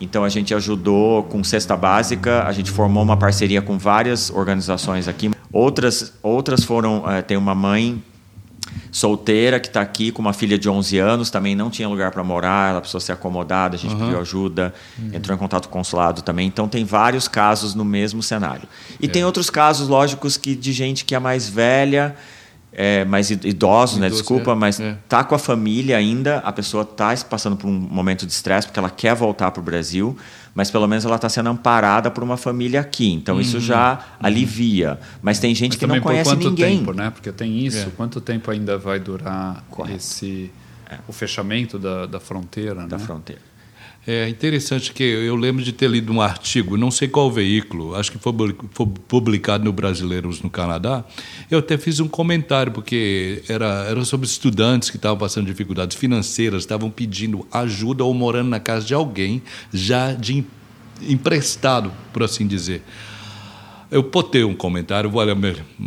Então 0.01 0.25
a 0.25 0.29
gente 0.29 0.55
ajudou 0.55 1.25
com 1.25 1.43
cesta 1.43 1.77
básica, 1.77 2.45
a 2.45 2.53
gente 2.53 2.71
formou 2.71 3.03
uma 3.03 3.17
parceria 3.17 3.63
com 3.63 3.79
várias 3.79 4.31
organizações 4.31 5.09
aqui. 5.09 5.31
Outras, 5.53 6.13
outras 6.23 6.65
foram, 6.65 7.11
eh, 7.11 7.23
tem 7.23 7.37
uma 7.37 7.55
mãe 7.55 8.03
solteira 8.91 9.61
que 9.61 9.69
está 9.69 9.81
aqui 9.81 10.11
com 10.11 10.21
uma 10.21 10.33
filha 10.33 10.59
de 10.59 10.69
11 10.69 10.99
anos, 10.99 11.31
também 11.31 11.55
não 11.55 11.71
tinha 11.71 11.89
lugar 11.89 12.11
para 12.11 12.23
morar, 12.23 12.71
ela 12.71 12.81
precisou 12.81 13.01
ser 13.01 13.13
acomodada, 13.13 13.77
a 13.77 13.79
gente 13.79 13.95
uhum. 13.95 14.01
pediu 14.01 14.21
ajuda, 14.21 14.75
uhum. 14.99 15.11
entrou 15.15 15.35
em 15.35 15.39
contato 15.39 15.69
com 15.69 15.75
o 15.75 15.79
consulado 15.79 16.23
também. 16.23 16.47
Então 16.47 16.69
tem 16.69 16.85
vários 16.85 17.29
casos 17.29 17.75
no 17.75 17.85
mesmo 17.85 18.23
cenário. 18.23 18.69
E 19.01 19.07
é. 19.07 19.09
tem 19.09 19.25
outros 19.25 19.51
casos, 19.51 19.89
lógicos, 19.89 20.37
que 20.37 20.55
de 20.55 20.73
gente 20.73 21.05
que 21.05 21.15
é 21.15 21.19
mais 21.19 21.49
velha, 21.49 22.17
é, 22.73 23.05
mais 23.05 23.31
idosos, 23.31 23.99
né? 23.99 24.09
Desculpa, 24.09 24.53
é. 24.53 24.55
mas 24.55 24.79
é. 24.79 24.97
tá 25.09 25.25
com 25.25 25.35
a 25.35 25.39
família 25.39 25.97
ainda, 25.97 26.39
a 26.39 26.53
pessoa 26.53 26.83
está 26.83 27.15
passando 27.29 27.57
por 27.57 27.67
um 27.67 27.73
momento 27.73 28.27
de 28.27 28.33
estresse 28.33 28.67
porque 28.67 28.79
ela 28.79 28.91
quer 28.91 29.15
voltar 29.15 29.51
para 29.51 29.61
o 29.61 29.65
Brasil, 29.65 30.17
mas 30.55 30.71
pelo 30.71 30.87
menos 30.87 31.05
ela 31.05 31.17
está 31.17 31.29
sendo 31.29 31.49
amparada 31.49 32.11
por 32.11 32.23
uma 32.23 32.37
família 32.37 32.81
aqui. 32.81 33.13
Então 33.13 33.37
uhum. 33.37 33.41
isso 33.41 33.61
já 33.61 33.93
uhum. 33.93 34.27
alivia. 34.27 34.99
Mas 35.23 35.39
tem 35.39 35.55
gente 35.55 35.73
mas 35.73 35.79
que 35.79 35.87
não 35.87 36.01
conhece 36.01 36.31
por 36.31 36.37
quanto 36.37 36.51
ninguém. 36.51 36.79
Tempo, 36.79 36.93
né? 36.93 37.11
Porque 37.11 37.33
tem 37.33 37.59
isso. 37.65 37.89
É. 37.89 37.91
Quanto 37.97 38.21
tempo 38.21 38.51
ainda 38.51 38.77
vai 38.77 38.99
durar 38.99 39.65
Correto. 39.71 39.97
esse 39.97 40.51
é. 40.91 40.99
o 41.09 41.13
fechamento 41.13 41.79
da, 41.79 42.07
da 42.07 42.21
fronteira? 42.21 42.87
Da 42.87 42.99
né? 42.99 43.05
fronteira. 43.05 43.48
É 44.11 44.27
interessante 44.27 44.91
que 44.95 45.03
eu 45.03 45.37
lembro 45.37 45.63
de 45.63 45.71
ter 45.71 45.87
lido 45.91 46.11
um 46.11 46.23
artigo, 46.23 46.79
não 46.79 46.91
sei 46.91 47.09
qual 47.09 47.31
veículo, 47.31 47.95
acho 47.95 48.11
que 48.11 48.19
foi 48.19 48.33
publicado 49.07 49.63
no 49.65 49.71
Brasileiros 49.71 50.41
no 50.41 50.49
Canadá. 50.49 51.05
Eu 51.51 51.59
até 51.59 51.77
fiz 51.77 52.01
um 52.01 52.09
comentário, 52.09 52.73
porque 52.73 53.43
era, 53.51 53.67
era 53.87 54.03
sobre 54.07 54.27
estudantes 54.27 54.89
que 54.89 54.97
estavam 54.97 55.19
passando 55.19 55.45
dificuldades 55.45 55.95
financeiras, 55.95 56.63
estavam 56.63 56.89
pedindo 56.89 57.47
ajuda 57.53 58.03
ou 58.03 58.15
morando 58.15 58.49
na 58.49 58.59
casa 58.59 58.87
de 58.87 58.95
alguém, 58.95 59.43
já 59.75 60.15
de 60.15 60.43
emprestado, 61.03 61.93
por 62.11 62.23
assim 62.23 62.47
dizer. 62.47 62.83
Eu 63.91 64.05
botei 64.05 64.43
um 64.43 64.55
comentário, 64.55 65.15
olha, 65.15 65.37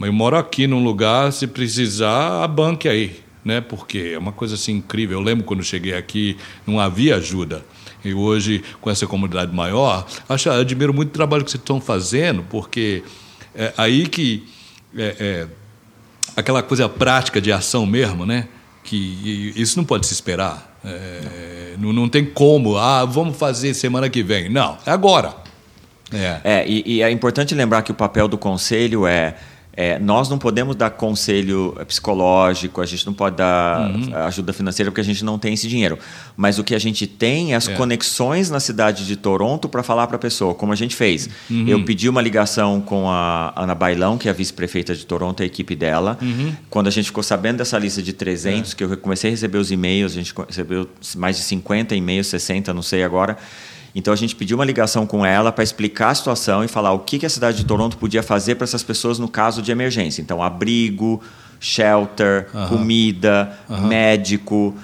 eu 0.04 0.14
moro 0.14 0.38
aqui 0.38 0.68
num 0.68 0.84
lugar, 0.84 1.34
se 1.34 1.48
precisar, 1.48 2.44
a 2.44 2.48
banque 2.48 2.88
aí, 2.88 3.20
né? 3.44 3.62
Porque 3.62 4.12
é 4.14 4.20
uma 4.20 4.32
coisa 4.32 4.54
assim 4.54 4.74
incrível. 4.74 5.18
Eu 5.18 5.24
lembro 5.24 5.44
quando 5.44 5.64
cheguei 5.64 5.96
aqui, 5.96 6.38
não 6.68 6.80
havia 6.80 7.16
ajuda. 7.16 7.66
E 8.04 8.14
hoje, 8.14 8.64
com 8.80 8.90
essa 8.90 9.06
comunidade 9.06 9.54
maior, 9.54 10.06
acho, 10.28 10.50
admiro 10.50 10.94
muito 10.94 11.10
o 11.10 11.14
trabalho 11.14 11.44
que 11.44 11.52
vocês 11.52 11.62
estão 11.62 11.80
fazendo, 11.80 12.44
porque 12.50 13.04
é 13.56 13.74
aí 13.78 14.08
que 14.08 14.48
é, 14.98 15.16
é, 15.20 15.48
aquela 16.36 16.64
coisa 16.64 16.90
prática 16.90 17.40
de 17.40 17.52
ação 17.52 17.86
mesmo, 17.86 18.26
né? 18.26 18.48
Que 18.84 19.54
isso 19.56 19.78
não 19.78 19.86
pode 19.86 20.08
se 20.08 20.14
esperar. 20.14 20.80
É, 20.84 21.76
não. 21.78 21.94
não. 21.94 22.10
tem 22.10 22.26
como, 22.26 22.78
ah, 22.78 23.06
vamos 23.06 23.38
fazer 23.38 23.74
semana 23.74 24.10
que 24.10 24.24
vem. 24.24 24.50
Não, 24.50 24.78
é 24.86 24.92
agora. 24.92 25.36
É, 26.12 26.42
é 26.44 26.68
e, 26.68 26.84
e 26.86 27.02
é 27.02 27.12
importante 27.12 27.54
lembrar 27.54 27.84
que 27.84 27.92
o 27.92 27.96
papel 27.96 28.28
do 28.28 28.38
conselho 28.38 29.06
é 29.06 29.36
é, 29.74 29.98
nós 30.00 30.28
não 30.30 30.38
podemos 30.38 30.76
dar 30.76 30.90
conselho 30.90 31.78
psicológico, 31.88 32.82
a 32.82 32.86
gente 32.86 33.06
não 33.06 33.14
pode 33.14 33.38
dar 33.38 33.90
uhum. 33.90 34.16
ajuda 34.26 34.52
financeira 34.52 34.92
porque 34.92 35.00
a 35.00 35.04
gente 35.04 35.24
não 35.24 35.40
tem 35.40 35.54
esse 35.54 35.68
dinheiro. 35.68 35.98
Mas 36.36 36.60
o 36.60 36.64
que 36.64 36.76
a 36.76 36.80
gente 36.80 37.08
tem 37.08 37.54
é 37.54 37.56
as 37.56 37.70
é. 37.70 37.74
conexões 37.76 38.50
na 38.50 38.60
cidade 38.60 39.06
de 39.08 39.16
Toronto 39.16 39.70
para 39.70 39.82
falar 39.82 40.08
para 40.08 40.18
a 40.18 40.20
pessoa, 40.20 40.54
como 40.54 40.74
a 40.74 40.76
gente 40.76 40.96
fez. 40.96 41.30
Uhum. 41.50 41.68
Eu 41.68 41.86
pedi 41.86 42.10
uma 42.10 42.22
ligação 42.22 42.82
com 42.82 43.10
a 43.10 43.54
Ana 43.56 43.74
Bailão, 43.74 44.18
que 44.18 44.28
é 44.28 44.32
a 44.32 44.34
vice-prefeita 44.34 44.94
de 44.94 45.06
Toronto, 45.06 45.42
a 45.42 45.46
equipe 45.46 45.74
dela. 45.76 46.18
Uhum. 46.22 46.54
Quando 46.70 46.88
a 46.88 46.92
gente 46.92 47.06
ficou 47.06 47.24
sabendo 47.24 47.58
dessa 47.58 47.78
lista 47.78 48.02
de 48.02 48.12
300, 48.12 48.74
é. 48.74 48.76
que 48.76 48.84
eu 48.84 48.98
comecei 48.98 49.30
a 49.30 49.32
receber 49.32 49.58
os 49.58 49.72
e-mails, 49.72 50.12
a 50.12 50.16
gente 50.16 50.34
recebeu 50.48 50.90
mais 51.16 51.38
de 51.38 51.44
50 51.44 51.96
e-mails, 51.96 52.28
60, 52.28 52.74
não 52.74 52.82
sei 52.82 53.04
agora. 53.04 53.38
Então 53.94 54.14
a 54.14 54.18
gente 54.18 54.36
pediu 54.36 54.58
uma 54.58 54.66
ligação 54.66 55.06
com 55.06 55.26
ela 55.26 55.52
para 55.52 55.64
explicar 55.64 56.10
a 56.10 56.16
situação 56.16 56.64
e 56.64 56.68
falar 56.68 56.94
o 56.94 57.00
que, 57.00 57.20
que 57.20 57.26
a 57.26 57.30
cidade 57.30 57.58
de 57.58 57.66
Toronto 57.66 57.98
podia 57.98 58.24
fazer 58.24 58.56
para 58.56 58.64
essas 58.64 58.84
pessoas 58.84 59.20
no 59.20 59.28
caso 59.28 59.62
de 59.62 59.72
emergência. 59.72 60.22
Então, 60.22 60.42
abrigo, 60.42 61.22
shelter, 61.60 62.48
comida, 62.70 63.58
médico. 63.88 64.76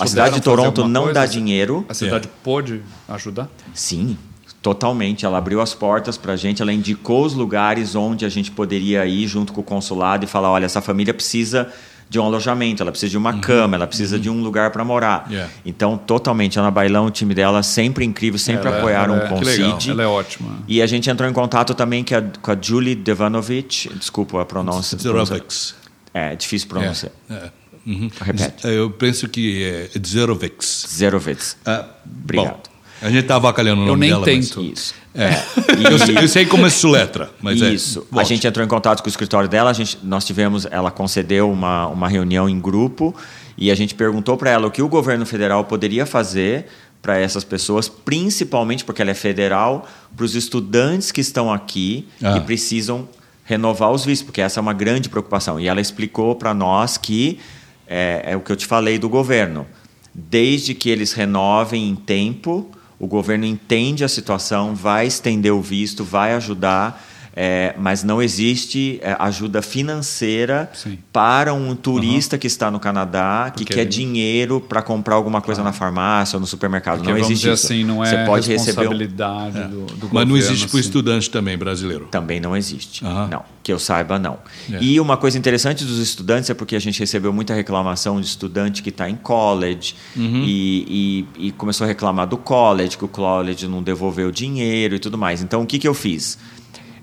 a 0.00 0.06
cidade 0.06 0.34
de 0.34 0.40
Toronto 0.40 0.86
não 0.86 1.04
coisa? 1.04 1.20
dá 1.20 1.26
dinheiro. 1.26 1.84
A 1.88 1.94
cidade 1.94 2.28
é. 2.28 2.30
pôde 2.42 2.82
ajudar? 3.08 3.48
Sim, 3.72 4.18
totalmente. 4.60 5.24
Ela 5.24 5.38
abriu 5.38 5.60
as 5.60 5.72
portas 5.72 6.16
para 6.16 6.32
a 6.32 6.36
gente, 6.36 6.60
ela 6.60 6.72
indicou 6.72 7.24
os 7.24 7.34
lugares 7.34 7.94
onde 7.94 8.24
a 8.24 8.28
gente 8.28 8.50
poderia 8.50 9.06
ir 9.06 9.26
junto 9.28 9.52
com 9.52 9.60
o 9.60 9.64
consulado 9.64 10.24
e 10.24 10.26
falar: 10.26 10.50
olha, 10.50 10.66
essa 10.66 10.80
família 10.80 11.14
precisa 11.14 11.72
de 12.08 12.18
um 12.18 12.24
alojamento, 12.24 12.82
ela 12.82 12.90
precisa 12.90 13.10
de 13.10 13.18
uma 13.18 13.32
uhum. 13.32 13.40
cama, 13.40 13.76
ela 13.76 13.86
precisa 13.86 14.16
uhum. 14.16 14.22
de 14.22 14.30
um 14.30 14.42
lugar 14.42 14.70
para 14.70 14.84
morar. 14.84 15.26
Yeah. 15.28 15.52
Então, 15.64 15.96
totalmente, 15.96 16.58
Ana 16.58 16.70
Bailão, 16.70 17.06
o 17.06 17.10
time 17.10 17.34
dela 17.34 17.62
sempre 17.62 18.04
incrível, 18.04 18.38
sempre 18.38 18.66
ela, 18.68 18.76
é- 18.76 18.78
apoiaram 18.78 19.14
ela 19.14 19.24
é, 19.24 19.26
o 19.26 19.28
Concide. 19.28 19.90
Ela 19.90 20.02
é 20.02 20.06
ótima. 20.06 20.58
E 20.68 20.80
a 20.80 20.86
gente 20.86 21.10
entrou 21.10 21.28
em 21.28 21.32
contato 21.32 21.74
também 21.74 22.04
com 22.04 22.14
a, 22.14 22.22
com 22.22 22.50
a 22.50 22.56
Julie 22.60 22.94
Devanovic, 22.94 23.88
desculpa 23.94 24.40
a 24.40 24.44
pronúncia. 24.44 24.98
Zerovics. 24.98 25.74
É, 26.12 26.36
difícil 26.36 26.68
pronunciar. 26.68 27.12
É, 27.28 27.34
é. 27.34 27.50
Uhum. 27.86 28.10
Repete. 28.20 28.66
Eu 28.66 28.90
penso 28.90 29.28
que 29.28 29.62
é 29.64 29.90
Zerovics. 29.98 30.86
Zerovics. 30.88 31.56
Ah, 31.66 31.84
Obrigado. 32.06 32.54
Bom, 32.54 32.73
a 33.02 33.08
gente 33.08 33.20
está 33.20 33.36
avacalhando 33.36 33.82
o 33.82 33.86
nome 33.86 33.92
Eu 33.92 33.96
nem 33.96 34.10
dela, 34.10 34.24
tento. 34.24 34.62
Mas... 34.62 34.72
Isso. 34.78 34.94
É. 35.14 35.30
eu, 36.16 36.22
eu, 36.22 36.28
sei 36.28 36.44
como 36.44 36.66
é 36.66 36.70
letra, 36.90 37.30
mas 37.40 37.62
é. 37.62 37.72
Isso. 37.72 38.06
É. 38.14 38.20
A 38.20 38.24
gente 38.24 38.46
entrou 38.46 38.64
em 38.64 38.68
contato 38.68 39.00
com 39.02 39.06
o 39.06 39.10
escritório 39.10 39.48
dela, 39.48 39.70
a 39.70 39.72
gente, 39.72 39.98
nós 40.02 40.24
tivemos, 40.24 40.66
ela 40.70 40.90
concedeu 40.90 41.50
uma, 41.50 41.86
uma 41.86 42.08
reunião 42.08 42.48
em 42.48 42.58
grupo 42.58 43.14
e 43.56 43.70
a 43.70 43.74
gente 43.74 43.94
perguntou 43.94 44.36
para 44.36 44.50
ela 44.50 44.66
o 44.66 44.70
que 44.70 44.82
o 44.82 44.88
governo 44.88 45.24
federal 45.24 45.64
poderia 45.64 46.04
fazer 46.04 46.66
para 47.00 47.18
essas 47.18 47.44
pessoas, 47.44 47.88
principalmente 47.88 48.84
porque 48.84 49.02
ela 49.02 49.10
é 49.10 49.14
federal, 49.14 49.86
para 50.16 50.24
os 50.24 50.34
estudantes 50.34 51.12
que 51.12 51.20
estão 51.20 51.52
aqui 51.52 52.08
ah. 52.22 52.38
e 52.38 52.40
precisam 52.40 53.06
renovar 53.44 53.92
os 53.92 54.04
vistos, 54.04 54.24
porque 54.24 54.40
essa 54.40 54.58
é 54.58 54.62
uma 54.62 54.72
grande 54.72 55.08
preocupação. 55.08 55.60
E 55.60 55.68
ela 55.68 55.80
explicou 55.80 56.34
para 56.34 56.54
nós 56.54 56.96
que 56.96 57.38
é, 57.86 58.22
é 58.28 58.36
o 58.36 58.40
que 58.40 58.50
eu 58.50 58.56
te 58.56 58.66
falei 58.66 58.98
do 58.98 59.08
governo. 59.08 59.66
Desde 60.14 60.74
que 60.74 60.88
eles 60.88 61.12
renovem 61.12 61.88
em 61.90 61.94
tempo, 61.94 62.70
o 63.04 63.06
governo 63.06 63.44
entende 63.44 64.02
a 64.02 64.08
situação, 64.08 64.74
vai 64.74 65.06
estender 65.06 65.52
o 65.52 65.60
visto, 65.60 66.02
vai 66.02 66.32
ajudar 66.32 67.04
é, 67.36 67.74
mas 67.76 68.04
não 68.04 68.22
existe 68.22 69.00
é, 69.02 69.16
ajuda 69.18 69.60
financeira 69.60 70.70
Sim. 70.72 70.98
para 71.12 71.52
um 71.52 71.74
turista 71.74 72.36
uhum. 72.36 72.40
que 72.40 72.46
está 72.46 72.70
no 72.70 72.78
Canadá 72.78 73.50
que 73.50 73.64
Porque 73.64 73.74
quer 73.74 73.84
dinheiro 73.84 74.60
para 74.60 74.80
comprar 74.82 75.16
alguma 75.16 75.40
coisa 75.40 75.62
na 75.62 75.72
farmácia 75.72 76.36
ou 76.36 76.40
no 76.40 76.46
supermercado. 76.46 76.98
Porque, 76.98 77.10
não 77.10 77.18
existe 77.18 77.50
isso. 77.50 77.66
Assim, 77.66 77.84
não 77.84 78.04
é 78.04 78.10
Você 78.10 78.24
pode 78.24 78.48
responsabilidade 78.48 79.56
receber 79.56 79.74
um... 79.74 79.86
do, 79.86 79.94
do 79.94 80.10
Mas 80.12 80.28
não 80.28 80.36
existe 80.36 80.68
para 80.68 80.76
o 80.76 80.78
assim. 80.78 80.86
estudante 80.86 81.30
também 81.30 81.58
brasileiro? 81.58 82.06
Também 82.06 82.38
não 82.38 82.56
existe. 82.56 83.04
Uhum. 83.04 83.26
Não, 83.26 83.42
que 83.62 83.72
eu 83.72 83.78
saiba, 83.80 84.18
não. 84.18 84.38
É. 84.72 84.78
E 84.80 85.00
uma 85.00 85.16
coisa 85.16 85.36
interessante 85.36 85.84
dos 85.84 85.98
estudantes 85.98 86.50
é 86.50 86.54
porque 86.54 86.76
a 86.76 86.80
gente 86.80 87.00
recebeu 87.00 87.32
muita 87.32 87.52
reclamação 87.52 88.20
de 88.20 88.26
estudante 88.26 88.82
que 88.82 88.90
está 88.90 89.10
em 89.10 89.16
college 89.16 89.96
uhum. 90.16 90.44
e, 90.46 91.26
e, 91.36 91.48
e 91.48 91.52
começou 91.52 91.84
a 91.84 91.88
reclamar 91.88 92.28
do 92.28 92.36
college, 92.36 92.96
que 92.96 93.04
o 93.04 93.08
college 93.08 93.66
não 93.66 93.82
devolveu 93.82 94.30
dinheiro 94.30 94.94
e 94.94 94.98
tudo 95.00 95.18
mais. 95.18 95.42
Então, 95.42 95.62
o 95.62 95.66
que, 95.66 95.80
que 95.80 95.88
eu 95.88 95.94
fiz? 95.94 96.38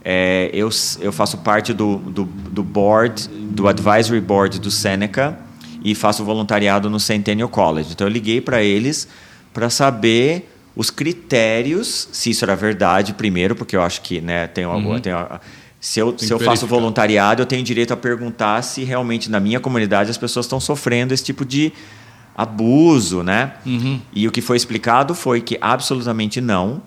É, 0.04 0.50
eu, 0.54 0.70
eu 1.00 1.12
faço 1.12 1.38
parte 1.40 1.74
do, 1.74 1.98
do, 1.98 2.26
do 2.26 2.64
board, 2.64 3.28
do 3.30 3.68
advisory 3.68 4.20
board 4.20 4.60
do 4.60 4.72
Seneca 4.72 5.38
e 5.84 5.94
faço 5.94 6.24
voluntariado 6.24 6.90
no 6.90 7.00
Centennial 7.00 7.50
College. 7.50 7.90
Então 7.92 8.08
eu 8.08 8.12
liguei 8.12 8.42
para 8.42 8.64
eles 8.64 9.08
para 9.54 9.70
saber 9.70 10.50
os 10.76 10.90
critérios, 10.90 12.08
se 12.12 12.30
isso 12.30 12.46
era 12.46 12.56
verdade, 12.56 13.14
primeiro, 13.14 13.56
porque 13.56 13.76
eu 13.76 13.82
acho 13.82 14.02
que 14.02 14.22
né, 14.22 14.48
tem 14.48 14.64
alguma. 14.64 14.96
Uhum. 14.96 15.02
Tem, 15.02 15.14
se 15.80 16.00
eu, 16.00 16.16
se 16.18 16.32
eu 16.32 16.40
faço 16.40 16.66
voluntariado, 16.68 17.42
eu 17.42 17.46
tenho 17.46 17.64
direito 17.64 17.92
a 17.92 17.98
perguntar 17.98 18.62
se 18.62 18.84
realmente 18.84 19.30
na 19.30 19.40
minha 19.40 19.60
comunidade 19.60 20.10
as 20.10 20.18
pessoas 20.18 20.46
estão 20.46 20.60
sofrendo 20.60 21.14
esse 21.14 21.24
tipo 21.24 21.44
de 21.44 21.74
abuso, 22.36 23.24
né? 23.24 23.54
Uhum. 23.66 24.00
E 24.14 24.28
o 24.28 24.32
que 24.32 24.42
foi 24.42 24.58
explicado 24.58 25.14
foi 25.14 25.42
que 25.42 25.58
absolutamente 25.60 26.40
não 26.40 26.82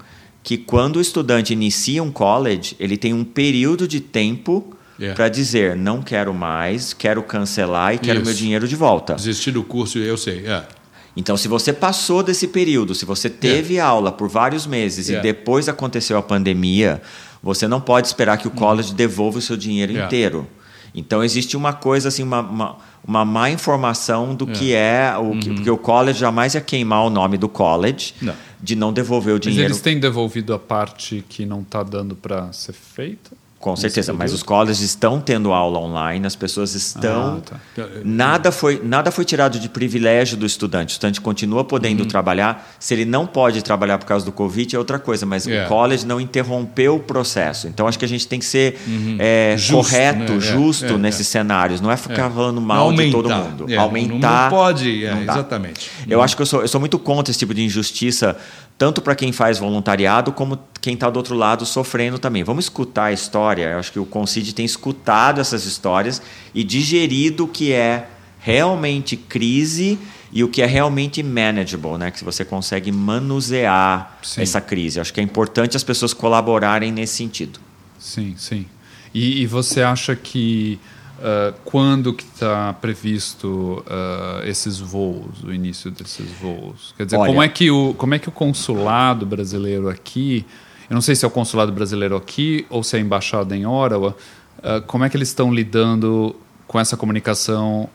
que 0.45 0.59
quando 0.59 0.97
o 0.97 1.01
estudante 1.01 1.55
inicia 1.55 2.03
um 2.03 2.13
college, 2.13 2.77
ele 2.79 2.99
tem 2.99 3.15
um 3.15 3.25
período 3.25 3.89
de 3.89 3.99
tempo 3.99 4.77
yeah. 5.01 5.17
para 5.17 5.31
dizer 5.31 5.75
não 5.75 6.03
quero 6.03 6.35
mais, 6.35 6.93
quero 6.93 7.23
cancelar 7.23 7.95
e 7.95 7.99
quero 7.99 8.19
Isso. 8.19 8.27
meu 8.27 8.35
dinheiro 8.35 8.69
de 8.69 8.77
volta. 8.77 9.15
Desistir 9.15 9.53
do 9.53 9.65
curso, 9.65 9.99
eu 9.99 10.19
sei. 10.19 10.41
Yeah. 10.41 10.69
Então, 11.17 11.37
se 11.37 11.49
você 11.49 11.73
passou 11.73 12.23
desse 12.23 12.47
período, 12.47 12.95
se 12.95 13.07
você 13.07 13.31
teve 13.31 13.75
yeah. 13.75 13.91
aula 13.91 14.13
por 14.13 14.29
vários 14.29 14.67
meses 14.67 15.09
e 15.09 15.19
depois 15.19 15.67
aconteceu 15.67 16.19
a 16.19 16.23
pandemia, 16.23 17.01
você 17.43 17.67
não 17.67 17.81
pode 17.81 18.07
esperar 18.07 18.37
que 18.37 18.47
o 18.47 18.51
college 18.51 18.91
uhum. 18.91 18.97
devolva 18.97 19.39
o 19.39 19.43
seu 19.43 19.57
dinheiro 19.57 19.93
inteiro. 19.93 20.47
Então 20.95 21.25
existe 21.25 21.57
uma 21.57 21.73
coisa 21.73 22.09
assim, 22.09 22.23
uma, 22.23 22.41
uma, 22.41 22.77
uma 23.05 23.25
má 23.25 23.51
informação 23.51 24.35
do 24.35 24.49
é. 24.49 24.53
que 24.53 24.73
é 24.75 25.15
o 25.19 25.39
que, 25.39 25.49
uhum. 25.49 25.55
porque 25.57 25.71
o 25.71 25.77
college 25.77 26.21
jamais 26.21 26.55
ia 26.55 26.61
queimar 26.61 27.05
o 27.05 27.11
nome 27.11 27.37
do 27.37 27.49
college 27.49 28.15
não. 28.23 28.35
De 28.65 28.75
não 28.75 28.93
devolver 28.93 29.35
o 29.35 29.39
dinheiro. 29.39 29.65
Mas 29.65 29.73
eles 29.73 29.83
têm 29.83 30.01
devolvido 30.01 30.55
a 30.55 30.59
parte 30.59 31.23
que 31.29 31.45
não 31.45 31.61
está 31.61 31.83
dando 31.83 32.17
para 32.17 32.51
ser 32.53 32.73
feita? 32.73 33.37
Com 33.65 33.75
certeza, 33.77 34.13
mas 34.13 34.31
os 34.35 34.43
colleges 34.43 34.83
estão 34.83 35.19
tendo 35.19 35.51
aula 35.51 35.79
online, 35.79 36.27
as 36.27 36.37
pessoas 36.37 36.75
estão. 36.75 37.39
Ah, 37.39 37.57
tá. 37.75 37.87
Nada 38.05 38.53
foi 38.53 38.79
nada 38.85 39.11
foi 39.11 39.25
tirado 39.25 39.59
de 39.59 39.71
privilégio 39.71 40.37
do 40.37 40.45
estudante. 40.45 40.91
O 40.91 40.93
estudante 40.93 41.19
continua 41.19 41.65
podendo 41.65 42.03
uhum. 42.03 42.07
trabalhar. 42.07 42.77
Se 42.79 42.93
ele 42.93 43.07
não 43.07 43.27
pode 43.27 43.63
trabalhar 43.63 43.97
por 43.97 44.05
causa 44.05 44.23
do 44.23 44.33
Covid, 44.33 44.77
é 44.77 44.79
outra 44.79 44.99
coisa, 44.99 45.25
mas 45.25 45.47
yeah. 45.47 45.65
o 45.65 45.69
college 45.71 46.05
não 46.05 46.21
interrompeu 46.21 46.97
o 46.97 47.01
processo. 47.01 47.67
Então 47.67 47.89
acho 47.89 47.99
que 47.99 48.05
a 48.05 48.09
gente 48.09 48.29
tem 48.29 48.39
que 48.39 48.45
ser 48.45 48.79
uhum. 48.87 49.17
é, 49.19 49.55
justo, 49.57 49.77
correto, 49.77 50.33
né? 50.35 50.41
justo 50.41 50.85
é, 50.85 50.93
é, 50.93 50.99
nesses 50.99 51.27
cenários. 51.27 51.81
Não 51.81 51.91
é 51.91 51.97
ficar 51.97 52.29
falando 52.29 52.61
mal 52.61 52.93
de 52.93 53.11
todo 53.11 53.31
mundo. 53.31 53.67
Aumentar. 53.79 54.51
Não, 54.51 54.59
pode, 54.59 55.07
não 55.07 55.23
exatamente. 55.23 55.91
Eu 56.07 56.21
acho 56.21 56.37
que 56.37 56.43
eu 56.43 56.47
sou, 56.47 56.61
eu 56.61 56.69
sou 56.69 56.79
muito 56.79 56.99
contra 56.99 57.31
esse 57.31 57.39
tipo 57.39 57.55
de 57.55 57.65
injustiça 57.65 58.37
tanto 58.77 59.01
para 59.01 59.15
quem 59.15 59.33
faz 59.33 59.59
voluntariado 59.59 60.33
como 60.33 60.59
quem 60.81 60.95
está 60.95 61.09
do 61.09 61.17
outro 61.17 61.35
lado 61.35 61.65
sofrendo 61.65 62.19
também. 62.19 62.43
Vamos 62.43 62.67
escutar 62.67 63.07
a 63.07 63.13
história. 63.13 63.65
Eu 63.65 63.79
acho 63.79 63.93
que 63.93 63.99
o 63.99 64.05
Concide 64.05 64.55
tem 64.55 64.65
escutado 64.65 65.41
essas 65.41 65.65
histórias 65.65 66.21
e 66.55 66.63
digerido 66.63 67.45
o 67.45 67.49
que 67.49 67.73
é 67.73 68.09
realmente 68.39 69.17
crise 69.17 69.99
e 70.31 70.43
o 70.43 70.49
que 70.49 70.61
é 70.61 70.67
realmente 70.67 71.23
manageable, 71.23 71.97
né? 71.97 72.11
Que 72.11 72.25
você 72.25 72.45
consegue 72.45 72.91
manusear 72.91 74.19
sim. 74.23 74.43
essa 74.43 74.61
crise. 74.61 74.99
Eu 74.99 75.03
acho 75.03 75.15
que 75.15 75.21
é 75.21 75.23
importante 75.23 75.77
as 75.77 75.85
pessoas 75.85 76.13
colaborarem 76.13 76.93
nesse 76.93 77.15
sentido. 77.15 77.61
Sim, 77.99 78.35
sim. 78.37 78.67
E, 79.15 79.43
e 79.43 79.47
você 79.47 79.81
acha 79.81 80.15
que 80.17 80.79
Uh, 81.19 81.55
quando 81.65 82.13
que 82.13 82.25
está 82.25 82.73
previsto 82.73 83.85
uh, 83.87 84.45
esses 84.45 84.81
voos, 84.81 85.45
o 85.45 85.53
início 85.53 85.91
desses 85.91 86.29
voos? 86.41 86.93
Quer 86.97 87.05
dizer, 87.05 87.17
Olha, 87.17 87.29
como, 87.29 87.43
é 87.43 87.49
que 87.49 87.71
o, 87.71 87.95
como 87.95 88.15
é 88.15 88.19
que 88.19 88.29
o 88.29 88.33
consulado 88.33 89.25
brasileiro 89.25 89.89
aqui, 89.89 90.45
eu 90.91 90.95
não 90.95 91.01
sei 91.01 91.15
se 91.15 91.25
é 91.25 91.29
o 91.29 91.31
consulado 91.31 91.71
brasileiro 91.71 92.17
aqui 92.17 92.67
ou 92.69 92.83
se 92.83 92.97
é 92.97 92.99
a 92.99 93.03
embaixada 93.03 93.57
em 93.57 93.65
Ottawa, 93.65 94.17
uh, 94.59 94.83
como 94.87 95.05
é 95.05 95.09
que 95.09 95.17
eles 95.17 95.29
estão 95.29 95.55
lidando 95.55 96.35
com 96.67 96.81
essa 96.81 96.97
comunicação 96.97 97.89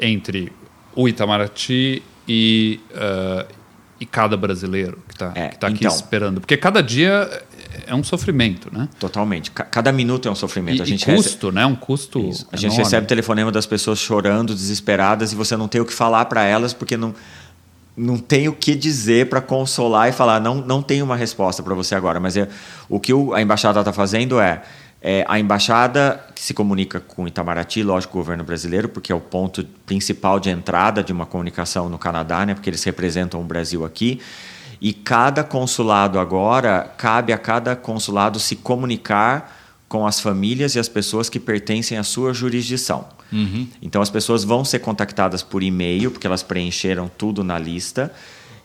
entre 0.00 0.52
o 0.94 1.08
Itamaraty 1.08 2.02
e, 2.28 2.80
e 3.98 4.04
cada 4.04 4.36
brasileiro 4.36 4.98
que 5.08 5.14
está 5.14 5.32
é, 5.34 5.48
tá 5.48 5.68
aqui 5.68 5.78
então, 5.84 5.94
esperando? 5.94 6.40
Porque 6.40 6.56
cada 6.56 6.82
dia 6.82 7.30
é 7.86 7.94
um 7.94 8.04
sofrimento, 8.04 8.68
né? 8.72 8.88
Totalmente. 8.98 9.50
Cada 9.50 9.90
minuto 9.90 10.28
é 10.28 10.30
um 10.30 10.34
sofrimento. 10.34 10.78
E, 10.78 10.82
a 10.82 10.84
gente 10.84 11.04
custo, 11.04 11.46
recebe... 11.46 11.54
né? 11.54 11.66
Um 11.66 11.74
custo. 11.74 12.20
Isso. 12.20 12.46
A 12.52 12.56
gente 12.56 12.76
recebe 12.76 13.06
telefonema 13.06 13.50
das 13.50 13.66
pessoas 13.66 13.98
chorando, 13.98 14.54
desesperadas, 14.54 15.32
e 15.32 15.36
você 15.36 15.56
não 15.56 15.68
tem 15.68 15.80
o 15.80 15.84
que 15.84 15.92
falar 15.92 16.24
para 16.26 16.44
elas 16.44 16.72
porque 16.72 16.96
não 16.96 17.14
não 17.96 18.18
tem 18.18 18.46
o 18.46 18.52
que 18.52 18.74
dizer 18.74 19.30
para 19.30 19.40
consolar 19.40 20.06
e 20.10 20.12
falar 20.12 20.38
não 20.38 20.56
não 20.56 20.82
tem 20.82 21.00
uma 21.00 21.16
resposta 21.16 21.62
para 21.62 21.74
você 21.74 21.94
agora. 21.94 22.20
Mas 22.20 22.36
é, 22.36 22.48
o 22.88 23.00
que 23.00 23.14
o, 23.14 23.32
a 23.32 23.40
embaixada 23.40 23.80
está 23.80 23.92
fazendo 23.92 24.38
é 24.38 24.62
é, 25.00 25.24
a 25.28 25.38
embaixada 25.38 26.24
que 26.34 26.42
se 26.42 26.54
comunica 26.54 27.00
com 27.00 27.24
o 27.24 27.28
Itamaraty, 27.28 27.82
lógico, 27.82 28.18
o 28.18 28.20
governo 28.20 28.44
brasileiro, 28.44 28.88
porque 28.88 29.12
é 29.12 29.14
o 29.14 29.20
ponto 29.20 29.64
principal 29.84 30.40
de 30.40 30.50
entrada 30.50 31.02
de 31.02 31.12
uma 31.12 31.26
comunicação 31.26 31.88
no 31.88 31.98
Canadá, 31.98 32.44
né, 32.44 32.54
porque 32.54 32.70
eles 32.70 32.82
representam 32.82 33.40
o 33.40 33.44
Brasil 33.44 33.84
aqui. 33.84 34.20
E 34.80 34.92
cada 34.92 35.42
consulado 35.42 36.18
agora, 36.18 36.92
cabe 36.98 37.32
a 37.32 37.38
cada 37.38 37.74
consulado 37.74 38.38
se 38.38 38.56
comunicar 38.56 39.56
com 39.88 40.06
as 40.06 40.20
famílias 40.20 40.74
e 40.74 40.78
as 40.78 40.88
pessoas 40.88 41.28
que 41.28 41.38
pertencem 41.38 41.96
à 41.96 42.02
sua 42.02 42.34
jurisdição. 42.34 43.06
Uhum. 43.32 43.68
Então 43.80 44.02
as 44.02 44.10
pessoas 44.10 44.44
vão 44.44 44.64
ser 44.64 44.80
contactadas 44.80 45.42
por 45.42 45.62
e-mail, 45.62 46.10
porque 46.10 46.26
elas 46.26 46.42
preencheram 46.42 47.10
tudo 47.16 47.42
na 47.42 47.58
lista, 47.58 48.12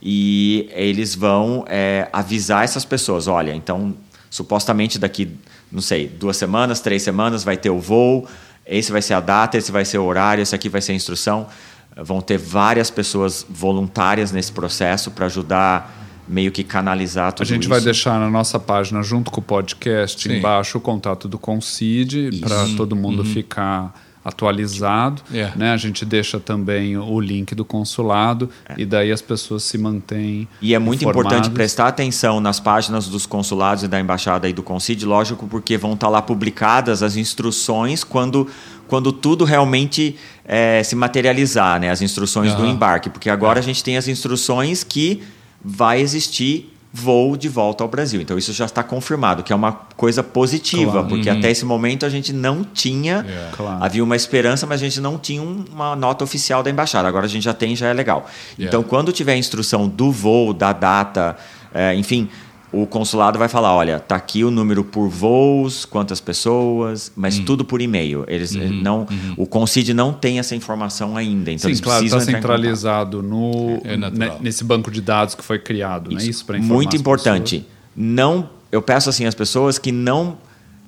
e 0.02 0.70
eles 0.72 1.14
vão 1.16 1.64
é, 1.68 2.10
avisar 2.12 2.64
essas 2.64 2.86
pessoas: 2.86 3.28
olha, 3.28 3.54
então 3.54 3.96
supostamente 4.30 4.98
daqui, 4.98 5.38
não 5.72 5.82
sei, 5.82 6.08
duas 6.08 6.38
semanas, 6.38 6.80
três 6.80 7.01
semanas 7.01 7.44
vai 7.44 7.58
ter 7.58 7.70
o 7.70 7.80
voo, 7.80 8.28
esse 8.66 8.92
vai 8.92 9.01
ser 9.01 9.13
a 9.13 9.20
data, 9.20 9.58
esse 9.58 9.72
vai 9.72 9.86
ser 9.86 9.98
o 9.98 10.06
horário, 10.06 10.42
esse 10.42 10.54
aqui 10.54 10.70
vai 10.70 10.82
ser 10.82 10.92
a 10.92 10.96
instrução. 10.96 11.48
Vão 11.96 12.22
ter 12.22 12.38
várias 12.38 12.90
pessoas 12.90 13.46
voluntárias 13.50 14.32
nesse 14.32 14.51
processo 14.51 15.12
para 15.12 15.25
ajudar 15.25 16.01
meio 16.28 16.51
que 16.51 16.63
canalizar 16.63 17.34
tudo 17.34 17.44
isso. 17.44 17.54
A 17.54 17.56
gente 17.56 17.63
isso. 17.63 17.70
vai 17.70 17.82
deixar 17.82 18.20
na 18.20 18.30
nossa 18.30 18.60
página, 18.60 19.04
junto 19.04 19.30
com 19.30 19.42
o 19.42 19.44
podcast, 19.44 20.22
Sim. 20.22 20.38
embaixo 20.38 20.78
o 20.78 20.82
contato 20.82 21.28
do 21.28 21.38
Concide, 21.38 22.40
para 22.40 22.68
todo 22.78 22.96
mundo 22.96 23.20
uhum. 23.20 23.25
ficar 23.25 23.94
atualizado. 24.24 25.22
Yeah. 25.32 25.56
Né? 25.58 25.72
A 25.72 25.78
gente 25.78 26.06
deixa 26.06 26.40
também 26.40 26.98
o 26.98 27.20
link 27.20 27.56
do 27.56 27.66
consulado 27.66 28.50
é. 28.70 28.75
e 28.78 28.86
daí 28.86 29.12
as 29.12 29.22
pessoas 29.22 29.63
se 29.63 29.78
mantêm. 29.78 30.48
E 30.62 30.75
é 30.75 30.80
muito 30.80 31.04
informadas. 31.04 31.32
importante 31.32 31.54
prestar 31.54 31.88
atenção 31.88 32.40
nas 32.40 32.60
páginas 32.60 33.08
dos 33.08 33.25
consulados 33.25 33.84
e 33.84 33.88
da 33.88 34.00
embaixada 34.00 34.48
e 34.48 34.54
do 34.54 34.62
Concide, 34.62 35.06
lógico, 35.06 35.48
porque 35.48 35.78
vão 35.78 35.94
estar 35.94 36.10
lá 36.10 36.22
publicadas 36.22 37.01
as 37.01 37.16
instruções 37.16 38.04
quando, 38.04 38.48
quando 38.88 39.12
tudo 39.12 39.44
realmente 39.44 40.16
é, 40.46 40.84
se 40.84 40.96
materializar, 40.96 41.80
né? 41.80 41.90
as 41.90 42.01
instruções 42.01 42.52
uhum. 42.52 42.58
do 42.58 42.65
embarque. 42.67 43.10
Porque 43.10 43.30
agora 43.30 43.60
é. 43.60 43.62
a 43.62 43.63
gente 43.63 43.84
tem 43.84 43.98
as 43.98 44.08
instruções 44.08 44.84
que 44.84 45.24
vai 45.63 46.00
existir 46.00 46.70
voo 46.93 47.38
de 47.38 47.47
volta 47.47 47.84
ao 47.84 47.89
Brasil. 47.89 48.19
Então 48.21 48.38
isso 48.38 48.51
já 48.51 48.65
está 48.65 48.84
confirmado, 48.84 49.43
que 49.43 49.54
é 49.54 49.56
uma 49.56 49.71
coisa 49.95 50.21
positiva, 50.21 50.91
claro. 50.91 51.08
porque 51.08 51.30
uhum. 51.30 51.38
até 51.38 51.49
esse 51.49 51.63
momento 51.63 52.06
a 52.06 52.10
gente 52.10 52.34
não 52.34 52.63
tinha, 52.63 53.25
yeah. 53.25 53.49
É. 53.49 53.56
claro. 53.56 53.84
havia 53.84 54.04
uma 54.04 54.15
esperança, 54.15 54.67
mas 54.67 54.82
a 54.82 54.84
gente 54.84 54.99
não 54.99 55.17
tinha 55.17 55.41
uma 55.41 55.95
nota 55.95 56.23
oficial 56.23 56.62
da 56.62 56.69
embaixada. 56.69 57.08
Agora 57.08 57.25
a 57.25 57.30
gente 57.30 57.43
já 57.43 57.54
tem, 57.54 57.75
já 57.75 57.88
é 57.88 57.93
legal. 57.93 58.30
Yeah. 58.58 58.67
Então 58.67 58.84
quando 58.84 59.12
tiver 59.12 59.34
a 59.34 59.38
instrução 59.38 59.88
do 59.88 60.12
voo, 60.12 60.54
da 60.54 60.73
data, 60.73 61.38
é, 61.73 61.95
enfim, 61.95 62.30
o 62.71 62.88
consulado 62.88 63.38
vai 63.38 63.49
falar, 63.49 63.75
olha, 63.75 63.99
tá 63.99 64.15
aqui 64.15 64.45
o 64.45 64.51
número 64.51 64.84
por 64.84 65.10
voos, 65.10 65.84
quantas 65.84 66.21
pessoas, 66.21 67.12
mas 67.15 67.38
uhum. 67.38 67.45
tudo 67.45 67.65
por 67.65 67.81
e-mail. 67.81 68.23
Eles 68.27 68.55
uhum. 68.55 68.69
não, 68.81 68.99
uhum. 69.01 69.34
o 69.36 69.45
Concide 69.45 69.93
não 69.93 70.13
tem 70.13 70.39
essa 70.39 70.55
informação 70.55 71.17
ainda, 71.17 71.51
então 71.51 71.63
Sim, 71.63 71.67
eles 71.67 71.81
claro, 71.81 72.05
está 72.05 72.21
centralizado 72.21 73.21
no 73.21 73.81
é 73.84 73.97
nesse 74.39 74.63
banco 74.63 74.89
de 74.89 75.01
dados 75.01 75.36
que 75.36 75.43
foi 75.43 75.60
criado, 75.60 76.13
isso. 76.13 76.25
né? 76.25 76.31
Isso 76.31 76.45
para 76.45 76.60
Muito 76.60 76.95
importante. 76.95 77.65
Não, 77.93 78.49
eu 78.71 78.81
peço 78.81 79.10
assim 79.10 79.25
às 79.25 79.36
pessoas 79.36 79.77
que 79.77 79.91
não 79.91 80.38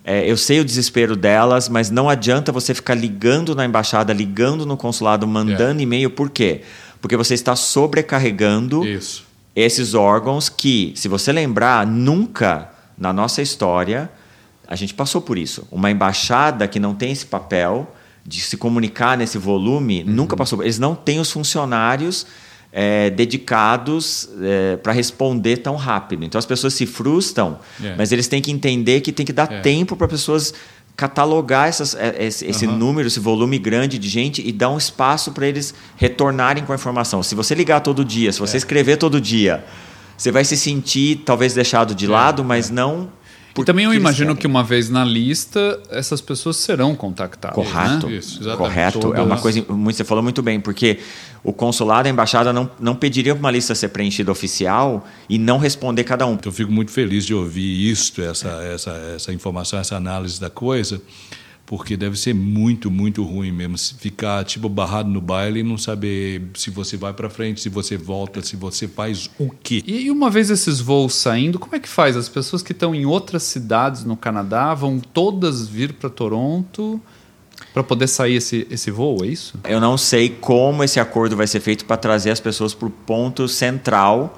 é, 0.06 0.30
eu 0.30 0.38
sei 0.38 0.62
o 0.62 0.66
desespero 0.66 1.18
delas, 1.18 1.68
mas 1.68 1.90
não 1.90 2.10
adianta 2.10 2.52
você 2.52 2.74
ficar 2.74 2.96
ligando 2.96 3.54
na 3.56 3.66
embaixada, 3.66 4.14
ligando 4.14 4.66
no 4.66 4.78
consulado, 4.78 5.28
mandando 5.28 5.80
é. 5.80 5.84
e-mail. 5.84 6.10
Por 6.10 6.30
quê? 6.30 6.62
Porque 7.02 7.18
você 7.18 7.34
está 7.34 7.56
sobrecarregando 7.56 8.86
Isso 8.86 9.33
esses 9.56 9.94
órgãos 9.94 10.50
que, 10.50 10.94
se 10.96 11.08
você 11.08 11.32
lembrar, 11.32 11.86
nunca 11.86 12.70
na 12.98 13.14
nossa 13.14 13.42
história 13.42 14.10
a 14.68 14.76
gente 14.76 14.94
passou 14.94 15.22
por 15.22 15.38
isso. 15.38 15.68
Uma 15.72 15.92
embaixada 15.92 16.68
que 16.68 16.80
não 16.80 16.96
tem 16.96 17.12
esse 17.12 17.26
papel 17.26 17.94
de 18.26 18.40
se 18.42 18.58
comunicar 18.58 19.18
nesse 19.18 19.38
volume 19.38 20.04
uhum. 20.04 20.12
nunca 20.12 20.36
passou. 20.36 20.64
Eles 20.64 20.80
não 20.80 20.96
têm 20.96 21.20
os 21.20 21.30
funcionários 21.30 22.26
é, 22.72 23.10
dedicados 23.12 24.30
é, 24.42 24.78
para 24.78 24.94
responder 24.94 25.58
tão 25.58 25.76
rápido. 25.76 26.24
Então 26.24 26.40
as 26.40 26.46
pessoas 26.46 26.74
se 26.74 26.86
frustram, 26.86 27.60
yeah. 27.80 27.98
mas 27.98 28.12
eles 28.12 28.28
têm 28.28 28.42
que 28.42 28.52
entender 28.52 29.02
que 29.02 29.12
tem 29.12 29.26
que 29.26 29.34
dar 29.34 29.48
yeah. 29.48 29.62
tempo 29.62 29.96
para 29.96 30.08
pessoas 30.08 30.54
catalogar 30.96 31.68
essas, 31.68 31.96
é, 31.96 32.24
esse, 32.24 32.46
esse 32.46 32.68
uhum. 32.68 32.78
número, 32.78 33.08
esse 33.08 33.20
volume 33.20 33.58
grande 33.58 33.98
de 33.98 34.08
gente 34.08 34.48
e 34.48 34.52
dar 34.52 34.70
um 34.70 34.78
espaço 34.78 35.32
para 35.32 35.48
eles 35.48 35.74
retornarem 35.96 36.64
com 36.64 36.72
a 36.72 36.76
informação. 36.76 37.24
Se 37.24 37.36
você 37.36 37.56
ligar 37.56 37.82
todo 37.82 38.06
dia, 38.06 38.32
se 38.32 38.40
você 38.40 38.56
é. 38.56 38.60
escrever 38.60 38.98
todo 38.98 39.20
dia, 39.20 39.66
você 40.18 40.32
vai 40.32 40.46
se 40.46 40.56
sentir 40.56 41.24
talvez 41.26 41.54
deixado 41.54 41.96
de 41.96 42.06
é. 42.06 42.10
lado, 42.10 42.44
mas 42.44 42.70
é. 42.70 42.74
não 42.74 43.10
e 43.62 43.64
também 43.64 43.86
eu 43.86 43.94
imagino 43.94 44.36
que 44.36 44.48
uma 44.48 44.64
vez 44.64 44.90
na 44.90 45.06
lista, 45.06 45.80
essas 45.92 46.20
pessoas 46.20 46.58
serão 46.58 46.96
contactadas. 46.96 47.56
Correto. 47.56 48.08
Né? 48.08 48.16
Isso, 48.16 48.58
Correto. 48.58 49.00
Todas... 49.00 49.20
É 49.20 49.22
uma 49.22 49.38
coisa. 49.38 49.64
Você 49.68 50.04
falou 50.04 50.24
muito 50.24 50.42
bem, 50.42 50.60
porque 50.60 51.00
o 51.44 51.52
consulado, 51.52 52.08
a 52.08 52.12
embaixada 52.12 52.54
não, 52.54 52.70
não 52.80 52.96
pediria 52.96 53.36
para 53.36 53.40
uma 53.40 53.52
lista 53.52 53.76
ser 53.76 53.90
preenchida 53.90 54.32
oficial 54.32 55.06
e 55.28 55.38
não 55.38 55.58
responder 55.58 56.04
cada 56.04 56.26
um. 56.26 56.38
Eu 56.44 56.52
fico 56.52 56.72
muito 56.72 56.92
feliz 56.92 57.26
de 57.26 57.34
ouvir 57.34 57.90
isso, 57.90 58.22
essa, 58.22 58.50
essa, 58.64 58.92
essa 59.16 59.34
informação, 59.34 59.78
essa 59.80 59.96
análise 59.96 60.40
da 60.40 60.50
coisa 60.50 61.02
porque 61.66 61.96
deve 61.96 62.18
ser 62.18 62.36
muito, 62.36 62.92
muito 62.92 63.24
ruim 63.24 63.52
mesmo 63.52 63.78
ficar 63.98 64.44
tipo 64.44 64.68
barrado 64.68 65.10
no 65.10 65.22
baile 65.22 65.62
e 65.62 65.64
não 65.64 65.78
saber 65.78 66.50
se 66.56 66.70
você 66.70 66.98
vai 66.98 67.14
para 67.14 67.30
frente, 67.30 67.62
se 67.62 67.70
você 67.70 67.98
volta, 67.98 68.42
se 68.42 68.56
você 68.56 68.88
faz 68.88 69.30
o 69.40 69.50
quê. 69.50 69.82
E 69.86 70.12
uma 70.12 70.30
vez 70.30 70.50
esses 70.50 70.80
voos 70.80 71.16
saindo, 71.16 71.58
como 71.58 71.76
é 71.76 71.80
que 71.80 71.88
faz? 71.88 72.18
As 72.18 72.28
pessoas 72.28 72.62
que 72.62 72.74
estão 72.74 72.94
em 72.94 73.06
outras 73.06 73.44
cidades 73.44 74.04
no 74.04 74.18
Canadá 74.18 74.74
vão 74.74 75.00
todas 75.00 75.68
vir 75.68 75.94
para 75.94 76.10
Toronto? 76.10 77.02
Para 77.74 77.84
poder 77.84 78.08
sair 78.08 78.36
esse, 78.36 78.68
esse 78.70 78.90
voo, 78.92 79.24
é 79.24 79.28
isso? 79.28 79.60
Eu 79.64 79.80
não 79.80 79.98
sei 79.98 80.30
como 80.30 80.84
esse 80.84 81.00
acordo 81.00 81.36
vai 81.36 81.48
ser 81.48 81.60
feito 81.60 81.86
para 81.86 81.98
trazer 81.98 82.32
as 82.32 82.40
pessoas 82.40 82.74
para 82.74 82.88
o 82.88 82.92
ponto 82.92 83.48
central 83.48 84.38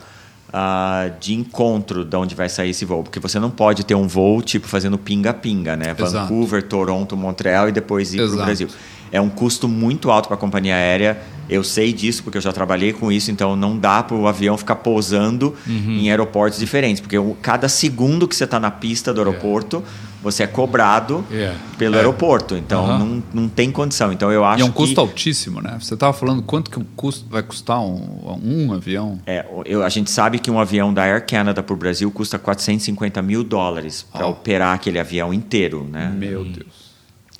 uh, 0.49 1.13
de 1.19 1.33
encontro 1.33 2.05
de 2.05 2.15
onde 2.15 2.35
vai 2.35 2.49
sair 2.49 2.69
esse 2.69 2.85
voo, 2.85 3.03
porque 3.03 3.19
você 3.19 3.39
não 3.39 3.49
pode 3.49 3.85
ter 3.85 3.95
um 3.95 4.07
voo 4.07 4.41
tipo 4.41 4.67
fazendo 4.67 4.97
pinga-pinga, 4.97 5.75
né? 5.75 5.95
Exato. 5.97 6.33
Vancouver, 6.33 6.63
Toronto, 6.63 7.17
Montreal 7.17 7.69
e 7.69 7.71
depois 7.71 8.13
ir 8.13 8.17
para 8.17 8.27
o 8.27 8.45
Brasil. 8.45 8.69
É 9.11 9.21
um 9.21 9.29
custo 9.29 9.67
muito 9.67 10.11
alto 10.11 10.27
para 10.27 10.35
a 10.35 10.39
companhia 10.39 10.75
aérea. 10.75 11.21
Eu 11.49 11.63
sei 11.63 11.93
disso 11.93 12.23
porque 12.23 12.37
eu 12.37 12.41
já 12.41 12.51
trabalhei 12.51 12.91
com 12.93 13.11
isso, 13.11 13.29
então 13.31 13.55
não 13.55 13.77
dá 13.77 14.01
para 14.03 14.15
o 14.17 14.27
avião 14.27 14.57
ficar 14.57 14.75
pousando 14.77 15.53
uhum. 15.67 15.97
em 15.99 16.09
aeroportos 16.09 16.59
diferentes, 16.59 16.99
porque 17.01 17.17
cada 17.41 17.67
segundo 17.69 18.27
que 18.27 18.35
você 18.35 18.45
está 18.45 18.59
na 18.59 18.71
pista 18.71 19.13
do 19.13 19.19
aeroporto, 19.21 19.83
é 20.01 20.15
você 20.25 20.41
é 20.41 20.47
cobrado 20.47 21.23
É. 21.31 21.53
pelo 21.77 21.93
É. 21.93 21.97
aeroporto. 21.99 22.55
Então 22.55 22.83
Aham. 22.83 22.97
não, 22.97 23.23
não 23.43 23.47
tem 23.47 23.71
condição. 23.71 24.11
Então 24.11 24.31
eu 24.31 24.43
acho 24.43 24.59
E 24.59 24.61
é 24.63 24.65
um 24.65 24.69
que 24.69 24.75
custo 24.75 24.99
altíssimo, 24.99 25.61
né? 25.61 25.77
Você 25.79 25.93
estava 25.93 26.13
falando 26.13 26.41
quanto 26.41 26.71
que 26.71 26.79
um 26.79 26.85
custo, 26.95 27.25
vai 27.29 27.43
custar 27.43 27.79
um, 27.79 28.39
um 28.43 28.73
avião? 28.73 29.19
É, 29.27 29.45
eu- 29.65 29.83
a 29.83 29.89
gente 29.89 30.09
sabe 30.09 30.39
que 30.39 30.49
um 30.49 30.59
avião 30.59 30.91
da 30.91 31.03
Air 31.03 31.27
Canada 31.27 31.61
para 31.61 31.73
o 31.73 31.77
Brasil 31.77 32.09
custa 32.09 32.39
450 32.39 33.21
mil 33.21 33.43
dólares 33.43 34.03
para 34.11 34.25
Oh. 34.25 34.31
operar 34.31 34.73
aquele 34.73 34.97
avião 34.97 35.31
inteiro, 35.31 35.87
né? 35.91 36.11
Meu 36.17 36.43
Deus. 36.43 36.84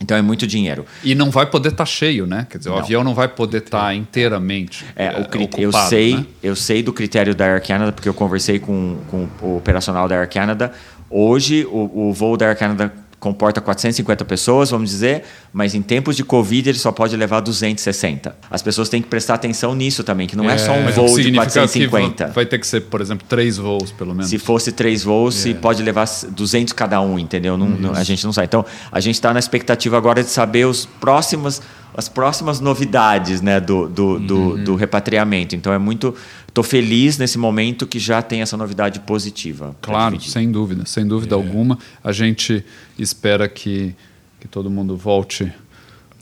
Então 0.01 0.17
é 0.17 0.21
muito 0.21 0.45
dinheiro. 0.45 0.85
E 1.03 1.15
não 1.15 1.31
vai 1.31 1.45
poder 1.45 1.69
estar 1.69 1.85
cheio, 1.85 2.27
né? 2.27 2.45
Quer 2.49 2.57
dizer, 2.57 2.69
o 2.69 2.73
Não. 2.73 2.79
avião 2.79 3.03
não 3.03 3.13
vai 3.13 3.27
poder 3.29 3.59
estar 3.59 3.95
inteiramente 3.95 4.85
É, 4.95 5.05
é, 5.05 5.19
o 5.21 5.25
cri- 5.25 5.49
eu 5.57 5.69
ocupado, 5.69 5.89
sei, 5.89 6.15
né? 6.17 6.25
eu 6.43 6.55
sei 6.55 6.83
do 6.83 6.91
critério 6.91 7.33
da 7.33 7.45
Air 7.45 7.65
Canada 7.65 7.91
porque 7.93 8.09
eu 8.09 8.13
conversei 8.13 8.59
com, 8.59 8.97
com 9.09 9.27
o 9.41 9.57
operacional 9.57 10.07
da 10.07 10.17
Air 10.19 10.29
Canada. 10.29 10.73
Hoje 11.09 11.65
o, 11.71 12.09
o 12.09 12.13
voo 12.13 12.35
da 12.35 12.47
Air 12.47 12.57
Canada 12.57 12.93
comporta 13.25 13.59
450 13.59 14.23
pessoas, 14.23 14.69
vamos 14.69 14.91
dizer, 14.91 15.23
mas 15.51 15.73
em 15.73 15.81
tempos 15.81 16.15
de 16.15 16.23
Covid 16.23 16.69
ele 16.69 16.77
só 16.77 16.91
pode 16.91 17.17
levar 17.17 17.39
260. 17.39 18.35
As 18.51 18.61
pessoas 18.61 18.87
têm 18.87 19.01
que 19.01 19.07
prestar 19.07 19.33
atenção 19.33 19.73
nisso 19.73 20.03
também, 20.03 20.27
que 20.27 20.35
não 20.37 20.47
é, 20.47 20.59
só 20.59 20.73
um 20.73 20.83
o 20.83 20.85
que 20.85 20.91
voo 20.91 21.05
de 21.07 21.23
significa 21.23 21.45
que 21.47 21.87
450. 21.87 22.27
va- 22.27 22.33
vai 22.33 22.45
ter 22.45 22.59
que 22.59 22.67
ser, 22.67 22.81
por 22.81 23.01
exemplo, 23.01 23.25
três 23.27 23.57
voos, 23.57 23.91
pelo 23.91 24.13
menos. 24.13 24.29
Se 24.29 24.37
fosse 24.37 24.71
três 24.71 25.03
voos, 25.03 25.33
se 25.33 25.55
pode 25.55 25.81
levar 25.81 26.05
200 26.29 26.71
cada 26.71 27.01
um, 27.01 27.17
entendeu? 27.17 27.57
Não- 27.57 27.67
não- 27.67 27.93
a 27.95 28.03
gente 28.03 28.23
não 28.23 28.31
sabe. 28.31 28.45
Então, 28.45 28.63
a 28.91 28.99
gente 28.99 29.15
está 29.15 29.33
na 29.33 29.39
expectativa 29.39 29.97
agora 29.97 30.21
de 30.23 30.29
saber 30.29 30.65
os 30.67 30.85
próximos, 30.85 31.63
as 31.97 32.07
próximas 32.07 32.59
novidades 32.59 33.41
né, 33.41 33.59
do, 33.59 33.89
do, 33.89 34.19
do, 34.19 34.57
do 34.63 34.75
repatriamento. 34.75 35.55
Então, 35.55 35.73
é 35.73 35.79
muito. 35.79 36.13
Estou 36.55 36.63
feliz 36.63 37.17
nesse 37.17 37.37
momento 37.37 37.85
que 37.85 37.99
já 37.99 38.21
tem 38.21 38.41
essa 38.41 38.55
novidade 38.55 39.01
positiva. 39.01 39.75
Claro, 39.81 40.21
sem 40.21 40.49
dúvida, 40.49 40.85
sem 40.85 41.05
dúvida 41.05 41.35
alguma. 41.35 41.77
A 42.01 42.13
gente 42.13 42.63
espera 42.97 43.49
que, 43.49 43.93
que 44.39 44.47
todo 44.47 44.69
mundo 44.69 44.95
volte 44.95 45.51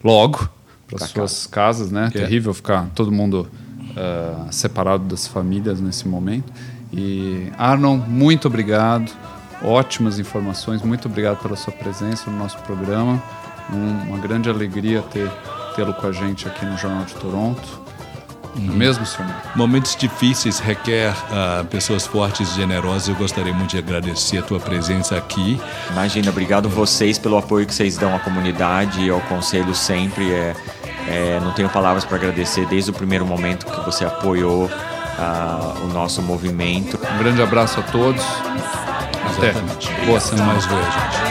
logo 0.03 0.49
para 0.87 1.05
suas 1.05 1.45
casas, 1.45 1.91
né? 1.91 2.07
É. 2.07 2.09
Terrível 2.17 2.51
ficar 2.51 2.89
todo 2.95 3.11
mundo 3.11 3.47
ah, 3.95 4.47
separado 4.49 5.03
das 5.03 5.27
famílias 5.27 5.79
nesse 5.79 6.07
momento. 6.07 6.51
E 6.91 7.49
Arnon, 7.55 7.97
muito 7.97 8.47
obrigado. 8.47 9.11
Ótimas 9.61 10.17
informações. 10.17 10.81
Muito 10.81 11.07
obrigado 11.07 11.43
pela 11.43 11.55
sua 11.55 11.73
presença 11.73 12.31
no 12.31 12.39
nosso 12.39 12.57
programa. 12.63 13.21
Um- 13.71 14.09
uma 14.09 14.17
grande 14.17 14.49
alegria 14.49 15.03
ter 15.03 15.29
tê-lo 15.75 15.93
com 15.93 16.07
a 16.07 16.11
gente 16.11 16.47
aqui 16.47 16.65
no 16.65 16.75
Jornal 16.75 17.05
de 17.05 17.13
Toronto. 17.13 17.82
Não 18.55 18.73
é 18.73 18.77
mesmo, 18.77 19.05
senhor? 19.05 19.31
Momentos 19.55 19.95
difíceis 19.95 20.59
requer 20.59 21.13
ah, 21.31 21.65
pessoas 21.69 22.05
fortes 22.05 22.51
e 22.51 22.55
generosas. 22.55 23.07
Eu 23.07 23.15
gostaria 23.15 23.53
muito 23.53 23.71
de 23.71 23.77
agradecer 23.77 24.37
a 24.37 24.41
tua 24.41 24.59
presença 24.59 25.17
aqui. 25.17 25.59
Imagina, 25.91 26.29
obrigado 26.29 26.69
vocês 26.69 27.17
pelo 27.17 27.37
apoio 27.37 27.65
que 27.65 27.73
vocês 27.73 27.97
dão 27.97 28.15
à 28.15 28.19
comunidade 28.19 29.01
e 29.01 29.09
ao 29.09 29.21
conselho 29.21 29.73
sempre. 29.73 30.31
É, 30.31 30.55
é, 31.07 31.39
não 31.39 31.51
tenho 31.53 31.69
palavras 31.69 32.05
para 32.05 32.17
agradecer 32.17 32.65
desde 32.67 32.91
o 32.91 32.93
primeiro 32.93 33.25
momento 33.25 33.65
que 33.65 33.85
você 33.85 34.05
apoiou 34.05 34.69
ah, 35.17 35.73
o 35.83 35.87
nosso 35.87 36.21
movimento. 36.21 36.99
Um 37.15 37.17
grande 37.17 37.41
abraço 37.41 37.79
a 37.79 37.83
todos. 37.83 38.23
Até. 39.37 39.53
Boa 40.05 40.19
semana. 40.19 40.53
Mais 40.53 40.63
gente. 40.63 41.22